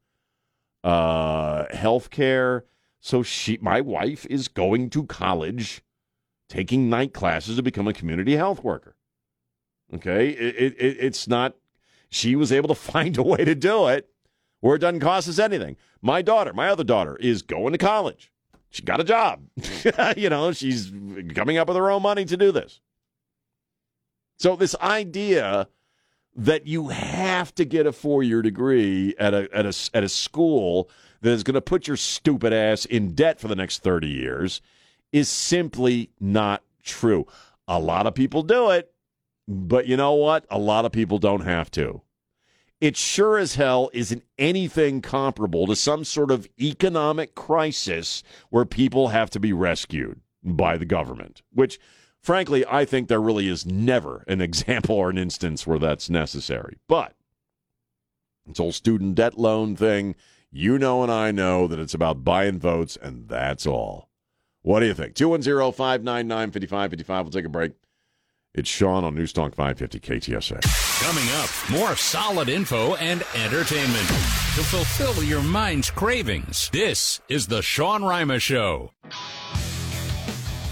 [0.85, 2.63] uh, healthcare.
[3.01, 5.83] So she, my wife, is going to college,
[6.49, 8.95] taking night classes to become a community health worker.
[9.93, 11.57] Okay, it, it, it's not.
[12.11, 14.09] She was able to find a way to do it
[14.61, 15.77] where it doesn't cost us anything.
[16.03, 18.31] My daughter, my other daughter, is going to college.
[18.71, 19.43] She got a job.
[20.17, 20.93] you know, she's
[21.35, 22.81] coming up with her own money to do this.
[24.39, 25.69] So this idea
[26.37, 30.89] that you have to get a four-year degree at a at a at a school
[31.21, 34.63] that is going to put your stupid ass in debt for the next 30 years
[35.13, 37.27] is simply not true.
[37.69, 38.93] A lot of people do it,
[39.51, 40.47] but you know what?
[40.49, 42.03] A lot of people don't have to.
[42.81, 49.09] It sure as hell isn't anything comparable to some sort of economic crisis where people
[49.09, 51.81] have to be rescued by the government, which
[52.23, 56.79] frankly, I think there really is never an example or an instance where that's necessary.
[56.87, 57.15] But
[58.47, 60.15] this whole student debt loan thing,
[60.53, 64.11] you know and I know that it's about buying votes, and that's all.
[64.63, 65.15] What do you think?
[65.15, 67.25] 210 599 5555.
[67.25, 67.73] We'll take a break
[68.53, 70.61] It's Sean on News Talk 550 KTSA.
[71.05, 76.69] Coming up, more solid info and entertainment to fulfill your mind's cravings.
[76.73, 78.91] This is the Sean Rima Show.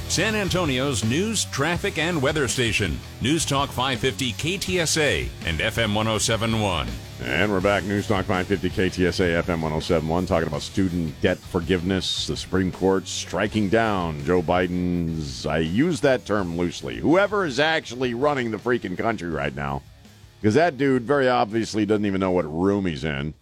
[0.09, 2.99] San Antonio's news, traffic, and weather station.
[3.21, 6.89] News Talk 550 KTSA and FM 1071.
[7.21, 7.83] And we're back.
[7.83, 12.29] News Talk 550 KTSA FM 1071 talking about student debt forgiveness.
[12.29, 18.15] The Supreme Court striking down Joe Biden's, I use that term loosely, whoever is actually
[18.15, 19.83] running the freaking country right now.
[20.41, 23.35] Because that dude very obviously doesn't even know what room he's in.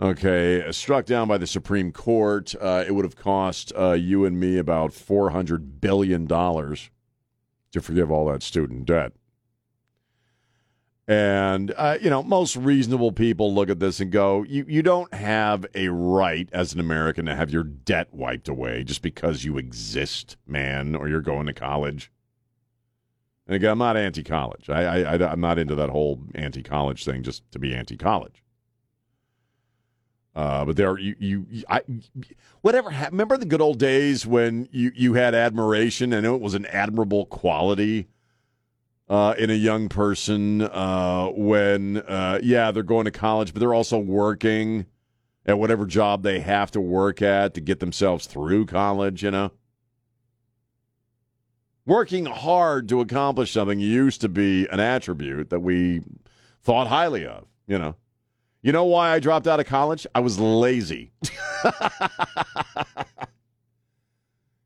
[0.00, 2.54] Okay, struck down by the Supreme Court.
[2.60, 8.26] Uh, it would have cost uh, you and me about $400 billion to forgive all
[8.26, 9.12] that student debt.
[11.06, 15.12] And, uh, you know, most reasonable people look at this and go, you, you don't
[15.12, 19.58] have a right as an American to have your debt wiped away just because you
[19.58, 22.10] exist, man, or you're going to college.
[23.46, 24.70] And again, I'm not anti college.
[24.70, 28.42] I, I, I'm not into that whole anti college thing just to be anti college.
[30.34, 31.82] Uh, but there, you, you, I,
[32.62, 32.88] whatever.
[32.88, 37.26] Remember the good old days when you, you had admiration and it was an admirable
[37.26, 38.08] quality
[39.08, 43.74] uh, in a young person uh, when, uh, yeah, they're going to college, but they're
[43.74, 44.86] also working
[45.46, 49.22] at whatever job they have to work at to get themselves through college.
[49.22, 49.52] You know,
[51.86, 56.02] working hard to accomplish something used to be an attribute that we
[56.62, 57.46] thought highly of.
[57.66, 57.96] You know.
[58.64, 60.06] You know why I dropped out of college?
[60.14, 61.12] I was lazy.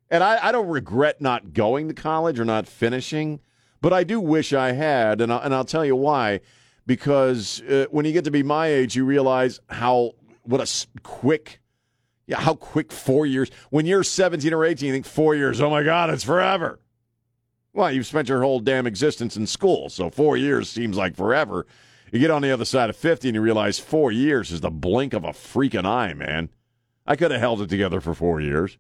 [0.09, 3.41] and I, I, don't regret not going to college or not finishing,
[3.80, 5.20] but I do wish I had.
[5.20, 6.40] And, I, and I'll tell you why.
[6.86, 10.12] Because uh, when you get to be my age, you realize how,
[10.42, 11.60] what a quick,
[12.26, 13.50] yeah, how quick four years.
[13.70, 16.80] When you're 17 or 18, you think four years, oh my God, it's forever.
[17.74, 21.66] Well, you've spent your whole damn existence in school, so four years seems like forever.
[22.10, 24.70] You get on the other side of 50 and you realize four years is the
[24.70, 26.48] blink of a freaking eye, man.
[27.06, 28.78] I could have held it together for four years.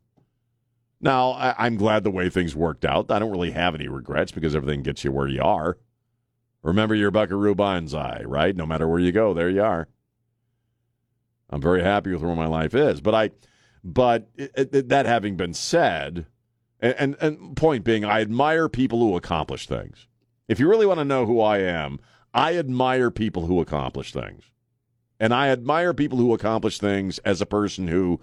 [1.00, 3.10] Now, I, am glad the way things worked out.
[3.10, 5.78] I don't really have any regrets because everything gets you where you are.
[6.62, 8.56] Remember your Buckaroo Banzai, right?
[8.56, 9.88] No matter where you go, there you are.
[11.50, 13.00] I'm very happy with where my life is.
[13.00, 13.30] But I,
[13.84, 16.26] but it, it, that having been said,
[16.80, 20.08] and, and, and point being, I admire people who accomplish things.
[20.48, 22.00] If you really want to know who I am,
[22.34, 24.44] I admire people who accomplish things.
[25.20, 28.20] And I admire people who accomplish things as a person who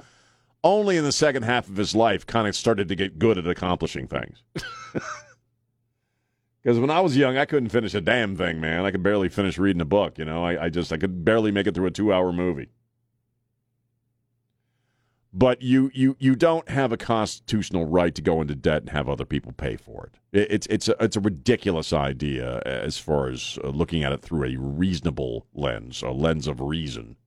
[0.66, 3.47] only in the second half of his life kind of started to get good at
[3.47, 4.43] accomplishing things.
[6.63, 8.86] Because when I was young, I couldn't finish a damn thing, man.
[8.86, 10.18] I could barely finish reading a book.
[10.18, 12.70] You know, I, I just I could barely make it through a two-hour movie
[15.36, 19.09] but you you you don't have a constitutional right to go into debt and have
[19.09, 20.49] other people pay for it.
[20.51, 24.45] It's it's a, it's a ridiculous idea as far as uh, looking at it through
[24.45, 27.18] a reasonable lens, a lens of reason.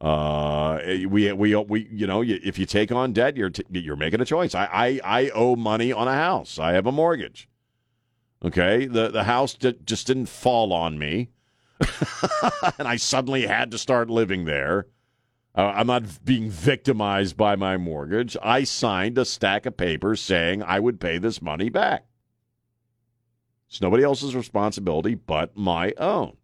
[0.00, 4.20] Uh, we we we you know if you take on debt, you're t- you're making
[4.20, 4.54] a choice.
[4.54, 6.58] I, I I owe money on a house.
[6.58, 7.48] I have a mortgage.
[8.44, 11.28] Okay, the the house d- just didn't fall on me,
[12.78, 14.86] and I suddenly had to start living there
[15.54, 18.36] uh, I'm not being victimized by my mortgage.
[18.42, 22.06] I signed a stack of papers saying I would pay this money back.
[23.68, 26.36] It's nobody else's responsibility but my own.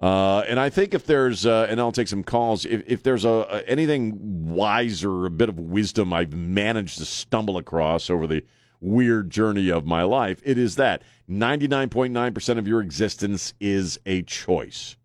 [0.00, 3.24] Uh, and I think if there's, uh, and I'll take some calls, if, if there's
[3.24, 4.14] a, a, anything
[4.54, 8.44] wiser, a bit of wisdom I've managed to stumble across over the
[8.80, 14.96] weird journey of my life, it is that 99.9% of your existence is a choice.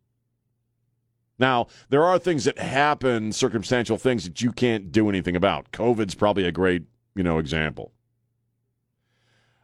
[1.40, 5.72] Now, there are things that happen, circumstantial things that you can't do anything about.
[5.72, 6.84] COVID's probably a great,
[7.16, 7.94] you know, example.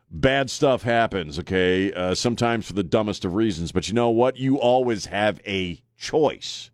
[0.10, 1.92] Bad stuff happens, okay?
[1.92, 4.38] Uh, sometimes for the dumbest of reasons, but you know what?
[4.38, 6.72] You always have a choice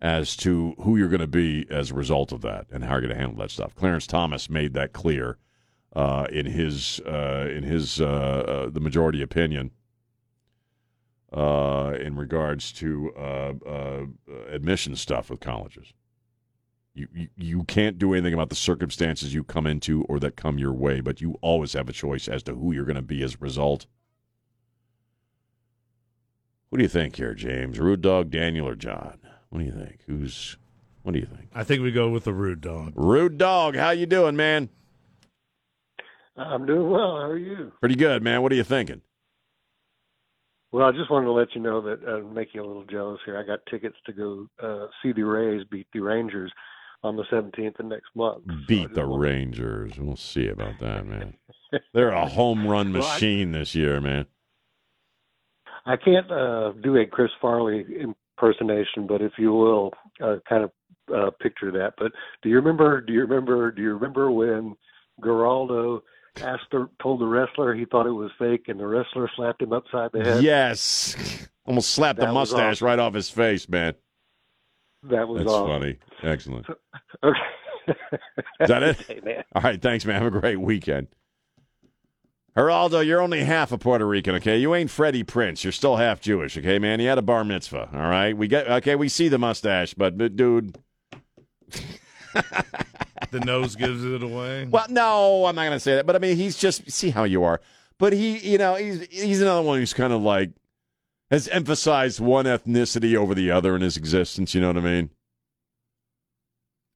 [0.00, 3.00] as to who you're going to be as a result of that and how you're
[3.00, 3.74] going to handle that stuff.
[3.74, 5.38] Clarence Thomas made that clear
[5.94, 9.72] uh, in his uh, in his uh, uh, the majority opinion
[11.32, 13.12] uh, in regards to
[14.50, 15.92] admission stuff with colleges.
[16.98, 20.58] You, you, you can't do anything about the circumstances you come into or that come
[20.58, 23.22] your way, but you always have a choice as to who you're going to be
[23.22, 23.86] as a result.
[26.68, 27.78] What do you think here, James?
[27.78, 29.18] Rude Dog, Daniel, or John?
[29.48, 30.00] What do you think?
[30.06, 30.56] Who's?
[31.02, 31.48] What do you think?
[31.54, 32.92] I think we go with the Rude Dog.
[32.94, 34.68] Rude Dog, how you doing, man?
[36.36, 37.16] I'm doing well.
[37.16, 37.72] How are you?
[37.80, 38.42] Pretty good, man.
[38.42, 39.02] What are you thinking?
[40.70, 43.20] Well, I just wanted to let you know that uh, make you a little jealous
[43.24, 43.38] here.
[43.38, 46.52] I got tickets to go uh, see the Rays beat the Rangers,
[47.02, 48.42] on the 17th of next month.
[48.66, 49.92] Beat just the Rangers.
[49.98, 51.34] We'll see about that, man.
[51.94, 54.26] They're a home run Well, I- machine this year, man.
[55.86, 59.92] I can't uh, do a Chris Farley impersonation, but if you will,
[60.22, 60.70] uh, kind of
[61.14, 61.94] uh, picture that.
[61.96, 63.00] But do you remember?
[63.00, 63.70] Do you remember?
[63.70, 64.74] Do you remember when
[65.22, 66.00] Geraldo
[66.42, 69.72] asked the, told the wrestler he thought it was fake, and the wrestler slapped him
[69.72, 70.42] upside the head?
[70.42, 71.48] Yes.
[71.64, 72.86] Almost slapped the That was mustache awesome.
[72.86, 73.94] right off his face, man.
[75.10, 75.44] That was all.
[75.44, 75.68] That's awesome.
[75.68, 75.98] funny.
[76.22, 76.66] Excellent.
[77.24, 77.94] Okay.
[78.60, 79.00] Is that it?
[79.10, 79.44] Okay, man.
[79.54, 80.20] All right, thanks, man.
[80.22, 81.06] Have a great weekend.
[82.54, 84.58] Geraldo, you're only half a Puerto Rican, okay?
[84.58, 85.64] You ain't Freddie Prinze.
[85.64, 87.00] You're still half Jewish, okay, man?
[87.00, 88.36] He had a bar mitzvah, all right?
[88.36, 88.94] We get okay.
[88.94, 90.76] We see the mustache, but but, dude,
[93.30, 94.66] The nose gives it away.
[94.70, 96.06] well, no, I'm not gonna say that.
[96.06, 97.60] But I mean, he's just see how you are.
[97.98, 100.50] But he, you know, he's he's another one who's kind of like
[101.30, 104.54] has emphasized one ethnicity over the other in his existence.
[104.54, 105.10] You know what I mean?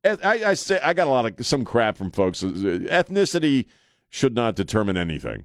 [0.05, 2.43] I, I say I got a lot of some crap from folks.
[2.43, 3.67] Ethnicity
[4.09, 5.45] should not determine anything.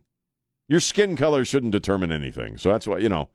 [0.68, 2.58] Your skin color shouldn't determine anything.
[2.58, 3.30] So that's why you know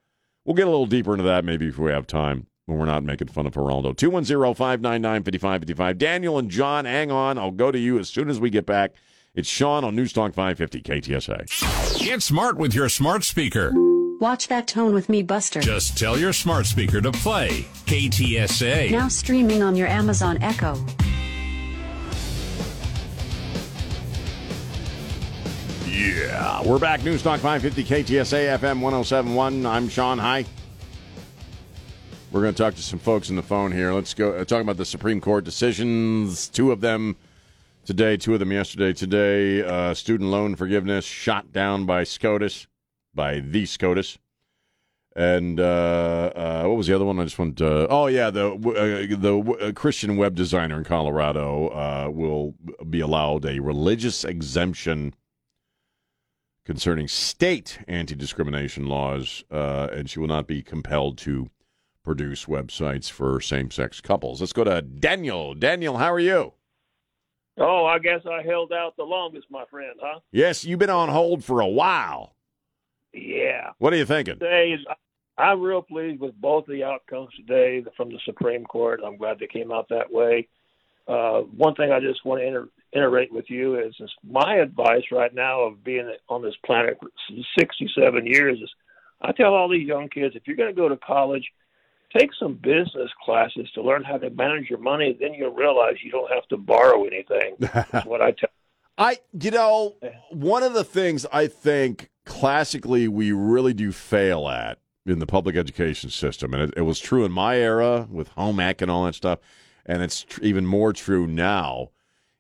[0.45, 3.05] we'll get a little deeper into that maybe if we have time when we're not
[3.05, 3.95] making fun of Geraldo.
[3.95, 5.99] 210-599-5555.
[5.99, 7.39] Daniel and John, hang on.
[7.39, 8.93] I'll go to you as soon as we get back.
[9.35, 12.05] It's Sean on News Talk 550 KTSA.
[12.05, 13.73] Get smart with your smart speaker.
[14.23, 15.59] Watch that tone with me, Buster.
[15.59, 18.93] Just tell your smart speaker to play KTSA.
[18.93, 20.77] Now streaming on your Amazon Echo.
[25.89, 27.03] Yeah, we're back.
[27.03, 29.67] News Talk 550 KTSA FM 1071.
[29.67, 30.21] I'm Sean.
[30.21, 30.45] Hi.
[32.31, 33.93] We're going to talk to some folks on the phone here.
[33.93, 36.47] Let's go uh, talk about the Supreme Court decisions.
[36.49, 37.17] Two of them
[37.85, 38.93] today, two of them yesterday.
[38.93, 42.69] Today, uh, student loan forgiveness shot down by SCOTUS,
[43.15, 44.19] by the SCOTUS.
[45.15, 47.21] And uh, uh, what was the other one?
[47.21, 47.87] I just want to.
[47.89, 52.55] oh yeah, the uh, the uh, Christian web designer in Colorado uh, will
[52.89, 55.15] be allowed a religious exemption
[56.65, 61.51] concerning state anti discrimination laws, uh, and she will not be compelled to
[62.03, 64.41] produce websites for same sex couples.
[64.41, 65.55] Let's go to Daniel.
[65.55, 66.55] Daniel, how are you?
[67.59, 70.21] Oh, I guess I held out the longest, my friend, huh?
[70.31, 72.35] Yes, you've been on hold for a while.
[73.13, 73.71] Yeah.
[73.79, 74.35] What are you thinking?
[74.35, 74.77] Today,
[75.39, 79.01] I'm real pleased with both the outcomes today from the Supreme Court.
[79.05, 80.49] I'm glad they came out that way.
[81.09, 85.03] Uh, one thing I just want to inter- iterate with you is, is my advice
[85.11, 87.11] right now of being on this planet for
[87.59, 88.71] 67 years is
[89.21, 91.45] I tell all these young kids if you're going to go to college,
[92.17, 95.17] take some business classes to learn how to manage your money.
[95.19, 97.57] Then you'll realize you don't have to borrow anything.
[97.59, 98.51] That's what I tell.
[98.99, 99.97] I, you know,
[100.31, 105.57] one of the things I think classically we really do fail at in the public
[105.57, 109.05] education system, and it, it was true in my era with home ec and all
[109.05, 109.39] that stuff,
[109.85, 111.89] and it's tr- even more true now,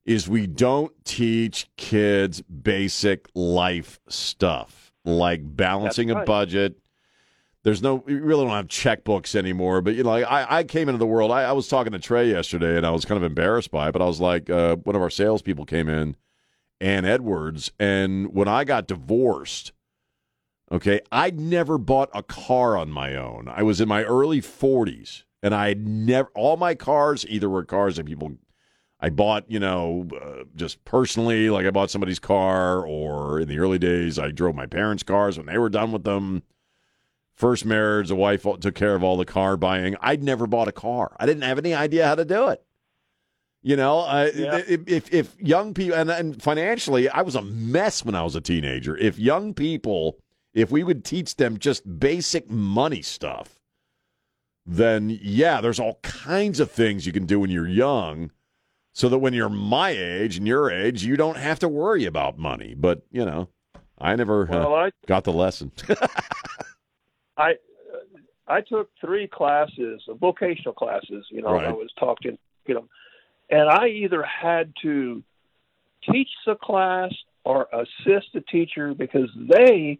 [0.05, 6.79] is we don't teach kids basic life stuff like balancing That's a budget.
[7.65, 9.81] There's no, we really don't have checkbooks anymore.
[9.81, 11.31] But you know, like I, I came into the world.
[11.31, 13.93] I, I was talking to Trey yesterday, and I was kind of embarrassed by it.
[13.93, 16.17] But I was like, uh, one of our salespeople came in,
[16.83, 19.73] Ann Edwards, and when I got divorced,
[20.71, 23.49] okay, I'd never bought a car on my own.
[23.49, 27.97] I was in my early 40s, and I never all my cars either were cars
[27.97, 28.33] that people
[29.03, 33.59] I bought, you know, uh, just personally, like I bought somebody's car, or in the
[33.59, 36.45] early days, I drove my parents' cars when they were done with them.
[37.35, 39.97] First marriage, the wife took care of all the car buying.
[40.01, 41.17] I'd never bought a car.
[41.19, 42.65] I didn't have any idea how to do it.
[43.63, 44.57] You know, uh, Yeah.
[44.67, 48.35] if, if if young people and, and financially, I was a mess when I was
[48.35, 48.97] a teenager.
[48.97, 50.19] If young people,
[50.53, 53.61] if we would teach them just basic money stuff,
[54.67, 58.31] then yeah, there's all kinds of things you can do when you're young
[58.95, 62.39] so that when you're my age and your age, you don't have to worry about
[62.39, 62.75] money.
[62.77, 63.49] But you know,
[63.99, 65.71] I never uh, I got the lesson.
[67.37, 67.55] I
[68.49, 71.27] I took three classes, uh, vocational classes.
[71.31, 71.67] You know, Right.
[71.67, 72.37] I was talking,
[72.67, 72.87] you know,
[73.51, 75.23] and I either had to
[76.11, 77.13] teach the class
[77.45, 79.99] or assist the teacher because they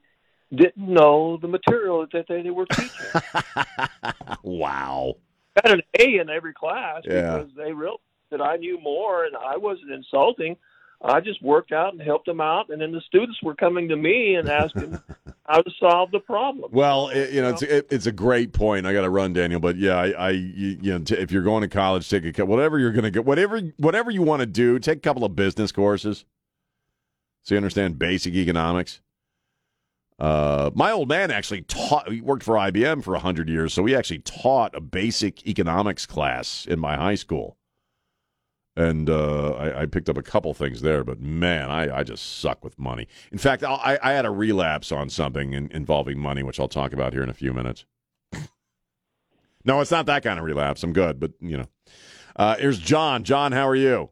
[0.55, 2.91] didn't know the material that they, they were teaching.
[4.43, 5.15] wow.
[5.57, 7.39] I had an A in every class Yeah.
[7.39, 10.57] because they realized that I knew more and I wasn't insulting.
[11.05, 13.97] I just worked out and helped them out, and then the students were coming to
[13.97, 14.99] me and asking
[15.45, 16.71] how to solve the problem.
[16.73, 18.87] Well, it, you know, it's it, it's a great point.
[18.87, 21.43] I got to run, Daniel, but yeah, I, I you, you know, t- if you're
[21.43, 24.47] going to college, take a whatever you're going to get, whatever whatever you want to
[24.47, 26.25] do, take a couple of business courses,
[27.43, 29.01] so you understand basic economics.
[30.19, 32.09] Uh, my old man actually taught.
[32.13, 36.65] He worked for IBM for hundred years, so he actually taught a basic economics class
[36.65, 37.57] in my high school.
[38.77, 41.05] And uh, I, I picked up a couple things there.
[41.05, 43.07] But man, I, I just suck with money.
[43.31, 46.93] In fact, I I had a relapse on something in, involving money, which I'll talk
[46.93, 47.85] about here in a few minutes.
[49.65, 50.83] no, it's not that kind of relapse.
[50.83, 51.67] I'm good, but you know.
[52.35, 53.25] Uh, here's John.
[53.25, 54.09] John, how are you?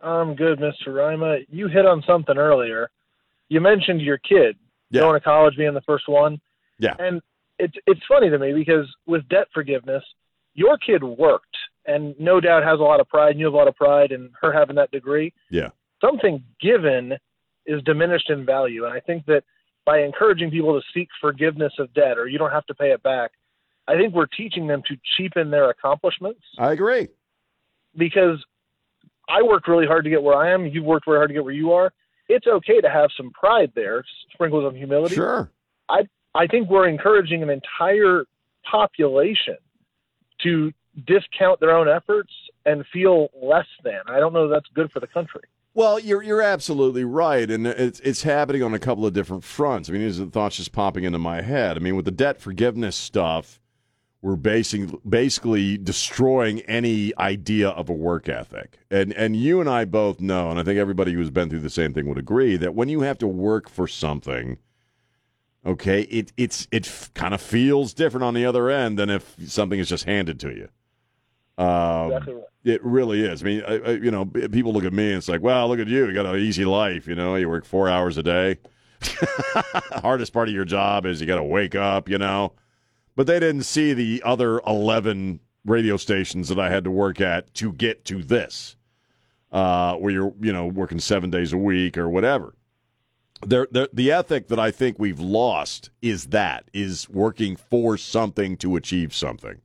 [0.00, 0.94] I'm good, Mr.
[0.94, 1.38] Rima.
[1.48, 2.90] You hit on something earlier.
[3.48, 4.56] You mentioned your kid
[4.90, 5.00] Yeah.
[5.00, 6.40] going to college being the first one.
[6.78, 6.94] Yeah.
[7.00, 7.20] And
[7.58, 10.04] it's it's funny to me because with debt forgiveness,
[10.54, 11.47] your kid worked
[11.86, 14.12] and no doubt has a lot of pride and you have a lot of pride
[14.12, 15.32] in her having that degree.
[15.50, 15.70] Yeah.
[16.00, 17.14] Something given
[17.66, 18.84] is diminished in value.
[18.84, 19.44] And I think that
[19.84, 23.02] by encouraging people to seek forgiveness of debt or you don't have to pay it
[23.02, 23.32] back,
[23.86, 27.08] I think we're teaching them to cheapen their accomplishments I agree.
[27.96, 28.44] because
[29.28, 30.66] I worked really hard to get where I am.
[30.66, 31.92] You've worked very hard to get where you are.
[32.28, 34.04] It's okay to have some pride there,
[34.34, 35.14] sprinkles of humility.
[35.14, 35.50] Sure.
[35.88, 36.00] I
[36.34, 38.24] I think we're encouraging an entire
[38.70, 39.56] population
[40.42, 40.72] to
[41.06, 42.30] discount their own efforts
[42.64, 44.00] and feel less than.
[44.06, 45.42] I don't know that's good for the country.
[45.74, 49.88] Well, you're you're absolutely right, and it's it's happening on a couple of different fronts.
[49.88, 51.76] I mean, these are the thoughts just popping into my head.
[51.76, 53.60] I mean, with the debt forgiveness stuff,
[54.20, 58.78] we're basing, basically destroying any idea of a work ethic.
[58.90, 61.70] And and you and I both know, and I think everybody who's been through the
[61.70, 64.58] same thing would agree that when you have to work for something,
[65.64, 69.78] okay, it it's it kind of feels different on the other end than if something
[69.78, 70.68] is just handed to you.
[71.58, 72.44] Um, Exactly right.
[72.64, 73.42] It really is.
[73.42, 75.80] I mean, I, I, you know, people look at me and it's like, well, look
[75.80, 76.06] at you.
[76.06, 77.06] You got an easy life.
[77.06, 78.58] You know, you work four hours a day.
[79.92, 82.52] Hardest part of your job is you got to wake up, you know.
[83.16, 87.52] But they didn't see the other 11 radio stations that I had to work at
[87.54, 88.76] to get to this,
[89.50, 92.54] uh, where you're, you know, working seven days a week or whatever.
[93.46, 98.76] There, the ethic that I think we've lost is that is working for something to
[98.76, 99.60] achieve something.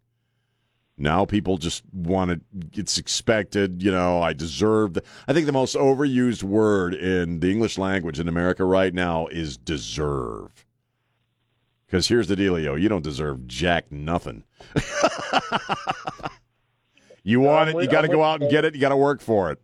[1.04, 2.41] Now people just want to,
[2.80, 4.93] it's expected, you know, I deserve.
[4.93, 9.28] The, I think the most overused word in the English language in America right now
[9.28, 10.66] is deserve.
[11.86, 14.45] Because here's the dealio you don't deserve jack nothing.
[17.24, 19.22] you want it, you got to go out and get it, you got to work
[19.22, 19.62] for it.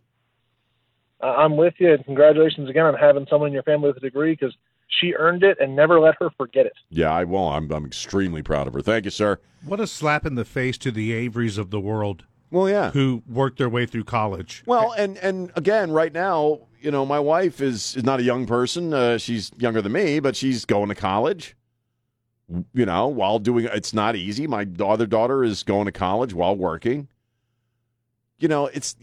[1.22, 4.32] I'm with you, and congratulations again on having someone in your family with a degree
[4.32, 4.54] because
[4.90, 6.72] she earned it and never let her forget it.
[6.90, 7.56] Yeah, I won't.
[7.56, 8.82] I'm, I'm extremely proud of her.
[8.82, 9.38] Thank you, sir.
[9.64, 12.24] What a slap in the face to the Averys of the world.
[12.50, 12.90] Well, yeah.
[12.90, 14.62] Who worked their way through college.
[14.66, 18.46] Well, and and again, right now, you know, my wife is is not a young
[18.46, 18.92] person.
[18.92, 21.56] Uh, she's younger than me, but she's going to college.
[22.74, 24.48] You know, while doing it's not easy.
[24.48, 27.06] My other daughter is going to college while working.
[28.38, 28.96] You know, it's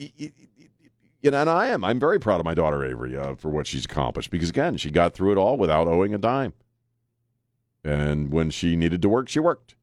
[1.22, 1.84] you know, and I am.
[1.84, 4.92] I'm very proud of my daughter Avery uh, for what she's accomplished because again, she
[4.92, 6.54] got through it all without owing a dime.
[7.84, 9.76] And when she needed to work, she worked.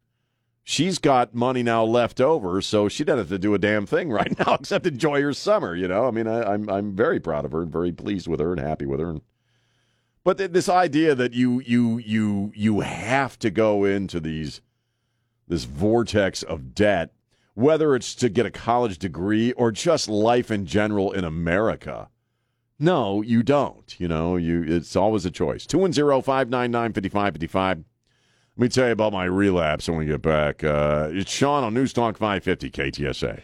[0.63, 4.11] She's got money now left over, so she doesn't have to do a damn thing
[4.13, 5.75] right now except enjoy her summer.
[5.75, 8.41] You know, I mean, I, I'm I'm very proud of her and very pleased with
[8.41, 9.11] her and happy with her.
[9.11, 9.21] And,
[10.23, 14.63] but th- this idea that you you you you have to go into these
[15.47, 17.13] this vortex of debt,
[17.55, 22.09] whether it's to get a college degree or just life in general in America.
[22.79, 23.99] No, you don't.
[23.99, 25.67] You know, you it's always a choice.
[25.67, 27.85] 210-599-5555.
[28.57, 30.63] Let me tell you about my relapse when we get back.
[30.63, 33.41] Uh, it's Sean on News Talk 550 KTSA.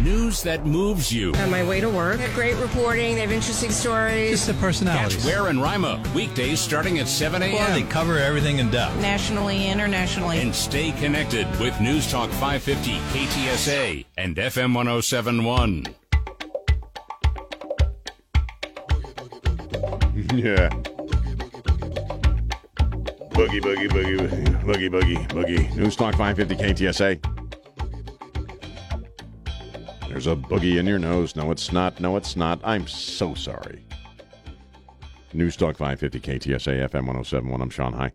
[0.00, 1.32] News that moves you.
[1.34, 2.16] On my way to work.
[2.18, 3.14] They have great reporting.
[3.14, 4.32] They have interesting stories.
[4.32, 5.16] It's the personalities.
[5.16, 7.54] Catch Ware and Rima weekdays starting at 7 a.m.
[7.54, 8.96] Well, they cover everything in depth.
[9.00, 10.40] Nationally, internationally.
[10.40, 15.86] And stay connected with News Talk 550 KTSA and FM 1071.
[20.34, 20.68] yeah.
[23.32, 24.18] Boogie, boogie, boogie,
[24.62, 25.76] boogie, boogie, boogie.
[25.76, 27.41] News Talk 550 KTSA.
[30.12, 31.34] There's a boogie in your nose.
[31.34, 31.98] No, it's not.
[31.98, 32.60] No, it's not.
[32.62, 33.82] I'm so sorry.
[35.32, 37.62] News Talk 550 KTSA FM 1071.
[37.62, 38.12] I'm Sean High.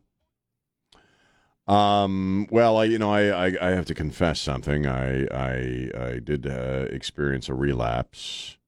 [1.68, 2.48] Um.
[2.52, 4.86] Well, I, you know, I, I, I have to confess something.
[4.86, 8.60] I, I, I did uh, experience a relapse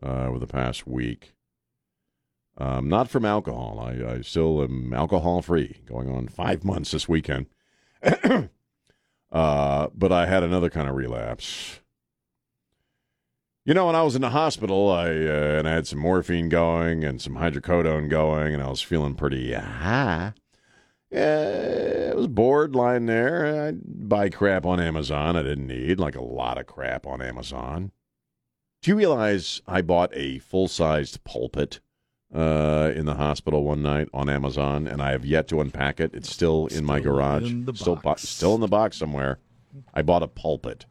[0.00, 1.34] uh, over the past week.
[2.56, 3.80] Um, not from alcohol.
[3.80, 7.46] I, I still am alcohol free, going on five months this weekend.
[9.32, 11.80] uh, but I had another kind of relapse.
[13.64, 16.50] You know, when I was in the hospital, I uh, and I had some morphine
[16.50, 20.34] going and some hydrocodone going, and I was feeling pretty high.
[21.10, 23.68] Yeah, I was bored lying there.
[23.68, 27.92] I'd buy crap on Amazon I didn't need, like a lot of crap on Amazon.
[28.82, 31.80] Do you realize I bought a full sized pulpit
[32.34, 36.10] uh, in the hospital one night on Amazon, and I have yet to unpack it?
[36.12, 39.38] It's still in my garage, in the still bo- still in the box somewhere.
[39.94, 40.84] I bought a pulpit.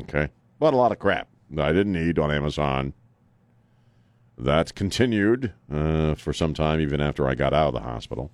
[0.00, 1.28] Okay, bought a lot of crap.
[1.50, 2.92] That I didn't need on Amazon.
[4.38, 8.30] That continued uh, for some time, even after I got out of the hospital.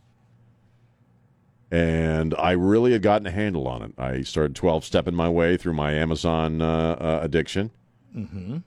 [1.70, 3.92] And I really had gotten a handle on it.
[3.96, 7.70] I started 12 stepping my way through my Amazon uh, uh, addiction.
[8.14, 8.58] Mm-hmm.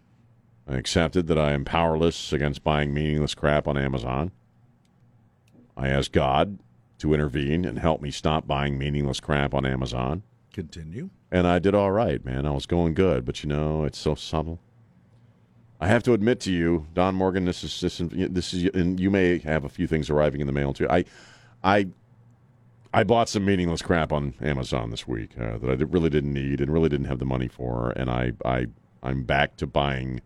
[0.68, 4.32] I accepted that I am powerless against buying meaningless crap on Amazon.
[5.78, 6.58] I asked God
[7.00, 10.24] to intervene and help me stop buying meaningless crap on Amazon.
[10.56, 11.10] Continue.
[11.34, 12.46] And I did all right, man.
[12.46, 14.62] I was going good, but you know, it's so subtle.
[15.82, 18.98] I have to admit to you, Don Morgan, this is this is, this is and
[18.98, 20.88] you may have a few things arriving in the mail too.
[20.90, 21.04] I
[21.62, 21.88] I
[22.94, 26.62] I bought some meaningless crap on Amazon this week uh, that I really didn't need
[26.62, 28.68] and really didn't have the money for, and I I
[29.04, 30.22] I'm back to buying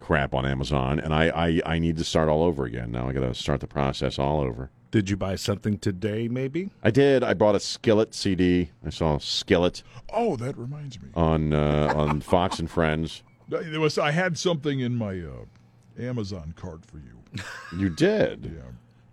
[0.00, 2.90] crap on Amazon, and I I, I need to start all over again.
[2.90, 4.70] Now I got to start the process all over.
[4.90, 6.70] Did you buy something today, maybe?
[6.82, 7.22] I did.
[7.24, 8.70] I bought a Skillet CD.
[8.84, 9.82] I saw Skillet
[10.12, 11.08] Oh, that reminds me.
[11.14, 13.22] on uh, on Fox and Friends.
[13.48, 17.42] There was I had something in my uh, Amazon cart for you.
[17.76, 18.52] You did.
[18.54, 18.62] Yeah.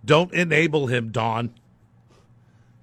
[0.06, 1.54] Don't enable him, Don.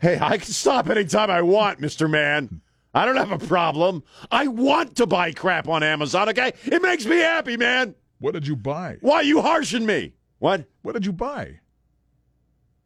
[0.01, 2.61] Hey, I can stop anytime I want, Mister Man.
[2.93, 4.03] I don't have a problem.
[4.33, 6.29] I want to buy crap on Amazon.
[6.31, 7.95] Okay, it makes me happy, man.
[8.19, 8.97] What did you buy?
[9.01, 10.13] Why are you harshing me?
[10.41, 10.65] What?
[10.83, 11.60] What did you buy?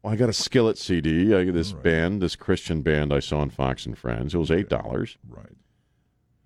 [0.05, 1.33] Well, I got a Skillet CD.
[1.33, 4.35] I this band, this Christian band I saw on Fox and Friends.
[4.35, 5.17] It was eight dollars.
[5.27, 5.57] Right.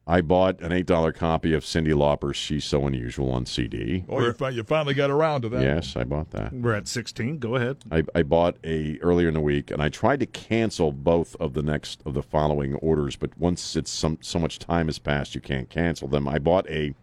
[0.08, 4.06] I bought an eight dollar copy of Cyndi Lauper's "She's So Unusual" on CD.
[4.08, 5.62] Oh, you, fi- you finally got around to that.
[5.62, 6.54] Yes, I bought that.
[6.54, 7.40] We're at 16.
[7.40, 7.80] Go ahead.
[7.92, 11.54] I, I bought a earlier in the week, and I tried to cancel both of
[11.54, 15.36] the next of the following orders, but once it's some so much time has passed,
[15.36, 16.30] you can't cancel them.
[16.30, 16.96] I bought a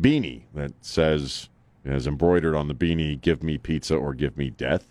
[0.00, 1.50] beanie that says
[1.84, 4.86] is embroidered on the beanie, "Give me pizza or give me death,"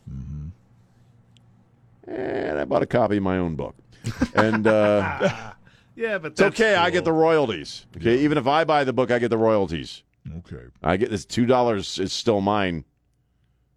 [2.07, 3.75] and I bought a copy of my own book,
[4.35, 4.67] and.
[4.67, 5.51] Uh,
[5.95, 6.73] Yeah, but It's okay.
[6.75, 7.85] I get the royalties.
[7.97, 10.01] Okay, even if I buy the book, I get the royalties.
[10.39, 10.63] Okay.
[10.81, 12.85] I get this two dollars is still mine.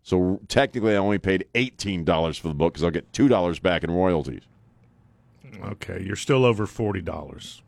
[0.03, 3.59] So technically, I only paid eighteen dollars for the book because I'll get two dollars
[3.59, 4.45] back in royalties.
[5.63, 7.63] Okay, you're still over forty dollars.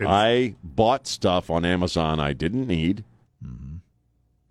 [0.00, 3.04] I bought stuff on Amazon I didn't need,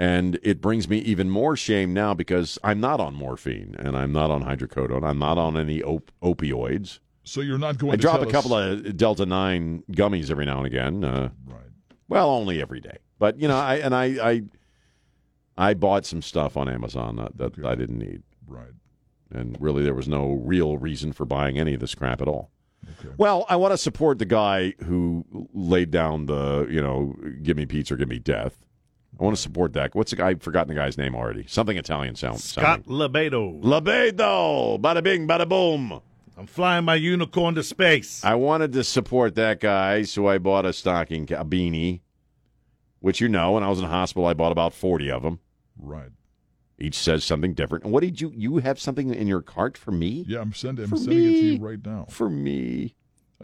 [0.01, 4.11] and it brings me even more shame now because I'm not on morphine and I'm
[4.11, 5.07] not on hydrocodone.
[5.07, 6.97] I'm not on any op- opioids.
[7.23, 10.57] So you're not going I to drop a couple of Delta Nine gummies every now
[10.57, 11.03] and again.
[11.03, 11.69] Uh, right.
[12.09, 14.41] Well, only every day, but you know, I and I I,
[15.55, 18.23] I bought some stuff on Amazon that, that I didn't need.
[18.47, 18.73] Right.
[19.29, 22.49] And really, there was no real reason for buying any of this crap at all.
[23.17, 27.67] Well, I want to support the guy who laid down the, you know, give me
[27.67, 28.65] pizza or give me death.
[29.21, 29.93] I want to support that.
[29.93, 30.29] What's the guy?
[30.29, 31.45] I've forgotten the guy's name already.
[31.47, 32.39] Something Italian sound.
[32.39, 33.61] Scott Lebedo.
[33.61, 34.81] Lebedo.
[34.81, 36.01] Bada bing, bada boom.
[36.35, 38.25] I'm flying my unicorn to space.
[38.25, 42.01] I wanted to support that guy, so I bought a stocking, a beanie,
[42.99, 45.39] which you know, when I was in the hospital, I bought about 40 of them.
[45.77, 46.09] Right.
[46.79, 47.83] Each says something different.
[47.83, 50.25] And what did you, you have something in your cart for me?
[50.27, 52.07] Yeah, I'm sending, I'm For sending it to you right now.
[52.09, 52.95] For me.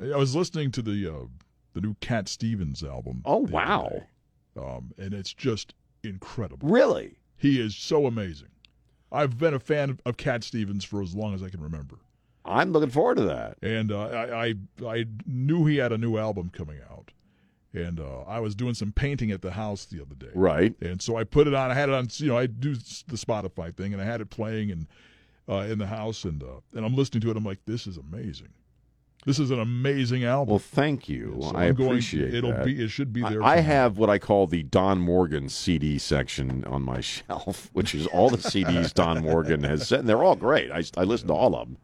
[0.01, 1.25] I, I was listening to the uh,
[1.73, 3.21] the new Cat Stevens album.
[3.25, 3.89] Oh, the other wow.
[3.91, 4.03] day.
[4.57, 6.67] Um, and it's just incredible.
[6.67, 7.17] Really?
[7.37, 8.49] He is so amazing.
[9.11, 11.99] I've been a fan of Cat Stevens for as long as I can remember.
[12.43, 13.57] I'm looking forward to that.
[13.61, 14.53] And uh, I, I
[14.85, 17.11] I knew he had a new album coming out,
[17.73, 20.31] and uh, I was doing some painting at the house the other day.
[20.33, 20.73] Right.
[20.81, 21.71] And so I put it on.
[21.71, 22.07] I had it on.
[22.13, 24.87] You know, I do the Spotify thing, and I had it playing and
[25.49, 27.37] uh, in the house, and uh, and I'm listening to it.
[27.37, 28.49] I'm like, this is amazing.
[29.27, 30.51] This is an amazing album.
[30.53, 31.37] Well, thank you.
[31.41, 32.63] So I I'm going- appreciate it'll that.
[32.63, 32.81] be.
[32.81, 33.43] It should be I- there.
[33.43, 37.93] I for- have what I call the Don Morgan CD section on my shelf, which
[37.93, 39.99] is all the CDs Don Morgan has sent.
[40.01, 40.71] And they're all great.
[40.71, 41.77] I, I listen to all of them.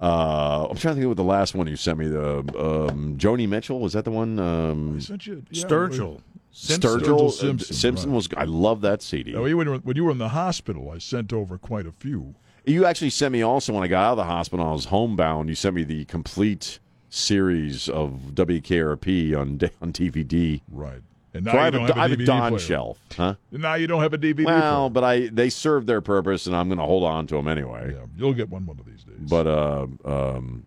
[0.00, 2.06] Uh, I'm trying to think of what the last one you sent me.
[2.06, 4.38] The um, Joni Mitchell was that the one?
[4.38, 6.20] Um, I sent you yeah, Sturgill.
[6.54, 8.14] Sturgill, Sturgill uh, Simpson, Simpson right.
[8.16, 8.28] was.
[8.36, 9.32] I love that CD.
[9.32, 12.36] Now, you when you were in the hospital, I sent over quite a few.
[12.68, 14.66] You actually sent me also when I got out of the hospital.
[14.66, 15.48] I was homebound.
[15.48, 20.60] You sent me the complete series of WKRP on on DVD.
[20.70, 21.00] Right.
[21.34, 22.58] And now so you I have, don't a, have a I have a Don player.
[22.58, 23.34] shelf, huh?
[23.52, 24.44] Now you don't have a DVD.
[24.46, 27.48] Well, but I they serve their purpose, and I'm going to hold on to them
[27.48, 27.92] anyway.
[27.94, 29.16] Yeah, you'll get one one of these days.
[29.28, 30.64] But uh, um,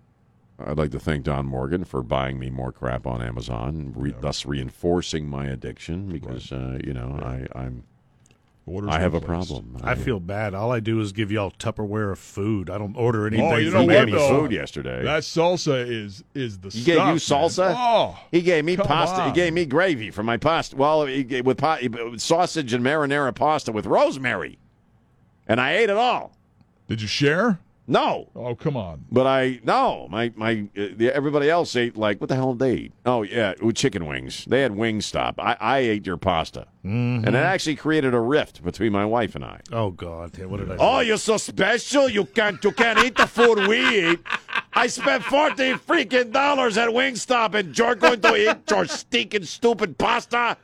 [0.63, 4.45] I'd like to thank Don Morgan for buying me more crap on Amazon, re- thus
[4.45, 7.83] reinforcing my addiction because uh, you know I I'm
[8.72, 9.49] Orders I have a replaced.
[9.49, 9.78] problem.
[9.84, 10.53] I feel bad.
[10.53, 12.69] All I do is give y'all Tupperware of food.
[12.69, 13.51] I don't order oh, anything.
[13.51, 14.05] Oh, you from know He what?
[14.05, 14.39] me though?
[14.41, 15.03] food yesterday.
[15.03, 16.86] That salsa is is the He stuff.
[16.86, 17.17] gave you man.
[17.17, 17.76] salsa.
[17.78, 19.26] Oh, He gave me come pasta.
[19.26, 20.76] He gave me gravy for my pasta.
[20.78, 24.57] Well, he gave, with pa- with sausage and marinara pasta with rosemary,
[25.47, 26.32] and I ate it all.
[26.88, 27.59] Did you share?
[27.91, 28.29] No.
[28.37, 29.03] Oh, come on.
[29.11, 32.75] But I no, my my uh, everybody else ate like what the hell did they
[32.83, 32.93] eat?
[33.05, 34.45] Oh yeah, ooh, chicken wings.
[34.45, 35.33] They had Wingstop.
[35.37, 37.25] I, I ate your pasta, Mhm.
[37.27, 39.59] and it actually created a rift between my wife and I.
[39.73, 40.77] Oh God, what did I?
[40.79, 42.07] Oh, you're so special.
[42.07, 44.19] You can't you can't eat the food we eat.
[44.73, 49.97] I spent forty freaking dollars at Wingstop, and you're going to eat your stinking stupid
[49.97, 50.55] pasta.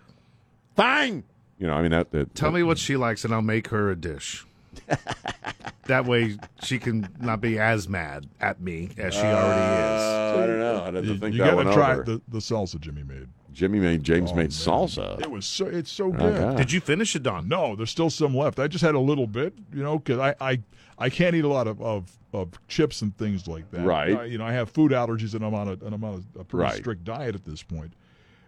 [0.77, 1.25] Fine.
[1.59, 2.11] You know, I mean that.
[2.11, 4.45] that Tell me what she likes, and I'll make her a dish.
[5.85, 10.01] that way, she can not be as mad at me as she already is.
[10.01, 10.83] Uh, I don't know.
[10.85, 12.03] I'd have to You, think you that gotta one try over.
[12.03, 13.27] the, the salsa Jimmy made.
[13.53, 14.49] Jimmy made James Oh, made man.
[14.49, 15.19] salsa.
[15.19, 16.37] It was so it's so Oh, good.
[16.37, 16.57] God.
[16.57, 17.47] Did you finish it, Don?
[17.47, 18.59] No, there's still some left.
[18.59, 20.59] I just had a little bit, you know, because I, I
[20.99, 23.85] I can't eat a lot of, of, of chips and things like that.
[23.85, 24.15] Right.
[24.15, 26.41] I, you know, I have food allergies and I'm on a and I'm on a,
[26.41, 26.75] a pretty Right.
[26.75, 27.93] strict diet at this point.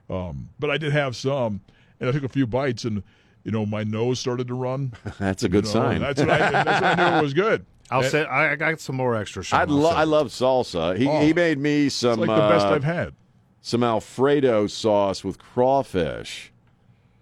[0.10, 1.62] Um, but I did have some,
[2.00, 3.04] and I took a few bites, and
[3.44, 4.94] you know, my nose started to run.
[5.20, 6.02] That's a good You know, sign.
[6.02, 7.66] That's what I, that's what I knew it was good.
[7.92, 9.44] I'll And say I I got some more extra.
[9.44, 10.96] Sean, I lo- I love salsa.
[10.98, 11.22] He Oh.
[11.22, 13.14] he made me some It's like the best uh, I've had.
[13.62, 16.52] some Alfredo sauce with crawfish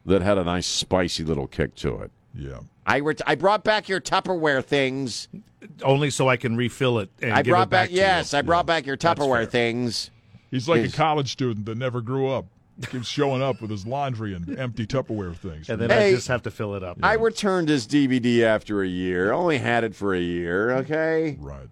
[0.05, 2.11] that had a nice spicy little kick to it.
[2.36, 2.59] Yeah.
[2.86, 5.28] I ret- I brought back your Tupperware things.
[5.84, 7.09] only so I can refill it.
[7.22, 7.89] And I give brought it back.
[7.89, 10.11] back, yes, I brought back your Tupperware things.
[10.51, 12.45] He's like He's- a college student that never grew up.
[12.80, 15.70] He keeps showing up with his laundry and empty Tupperware things.
[15.70, 16.10] and then Hey.
[16.10, 16.98] I just have to fill it up.
[17.02, 19.32] I returned his DVD after a year.
[19.32, 20.72] Only had it for a year.
[20.78, 21.68] Okay, right.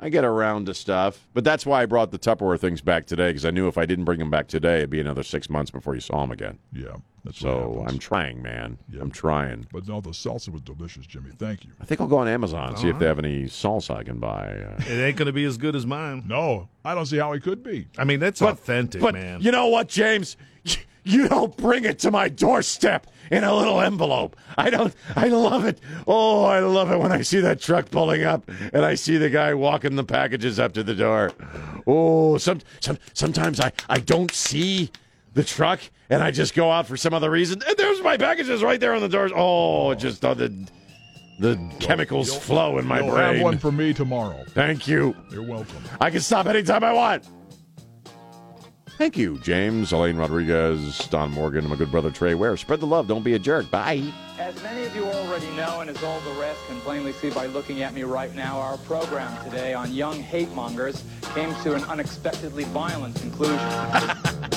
[0.00, 3.28] I get around to stuff, but that's why I brought the Tupperware things back today
[3.30, 5.70] because I knew if I didn't bring them back today, it'd be another six months
[5.70, 6.58] before you saw them again.
[6.72, 7.84] Yeah, that's so.
[7.88, 8.76] I'm trying, man.
[8.90, 9.00] Yeah.
[9.00, 9.66] I'm trying.
[9.72, 11.30] But no, the salsa was delicious, Jimmy.
[11.38, 11.70] Thank you.
[11.80, 14.18] I think I'll go on Amazon and see if they have any salsa I can
[14.18, 14.48] buy.
[14.58, 16.24] Uh, It ain't going to be as good as mine.
[16.26, 17.86] No, I don't see how it could be.
[17.96, 19.40] I mean, that's But- authentic, but man.
[19.40, 20.36] you know what, James?
[21.04, 24.36] You don't bring it to my doorstep in a little envelope.
[24.56, 24.94] I don't.
[25.14, 25.78] I love it.
[26.06, 29.28] Oh, I love it when I see that truck pulling up and I see the
[29.30, 31.32] guy walking the packages up to the door.
[31.86, 34.90] Oh, some, some sometimes I I don't see
[35.34, 37.62] the truck and I just go out for some other reason.
[37.66, 39.32] And there's my packages right there on the doors.
[39.34, 40.48] Oh, just uh, the
[41.40, 43.34] the chemicals flow in my You'll brain.
[43.34, 44.42] have one for me tomorrow.
[44.50, 45.14] Thank you.
[45.30, 45.82] You're welcome.
[46.00, 47.26] I can stop anytime I want.
[48.96, 52.56] Thank you, James, Elaine Rodriguez, Don Morgan, my good brother Trey Ware.
[52.56, 53.08] Spread the love.
[53.08, 53.68] Don't be a jerk.
[53.68, 54.12] Bye.
[54.38, 57.46] As many of you already know, and as all the rest can plainly see by
[57.46, 61.02] looking at me right now, our program today on young hate mongers
[61.34, 63.58] came to an unexpectedly violent conclusion.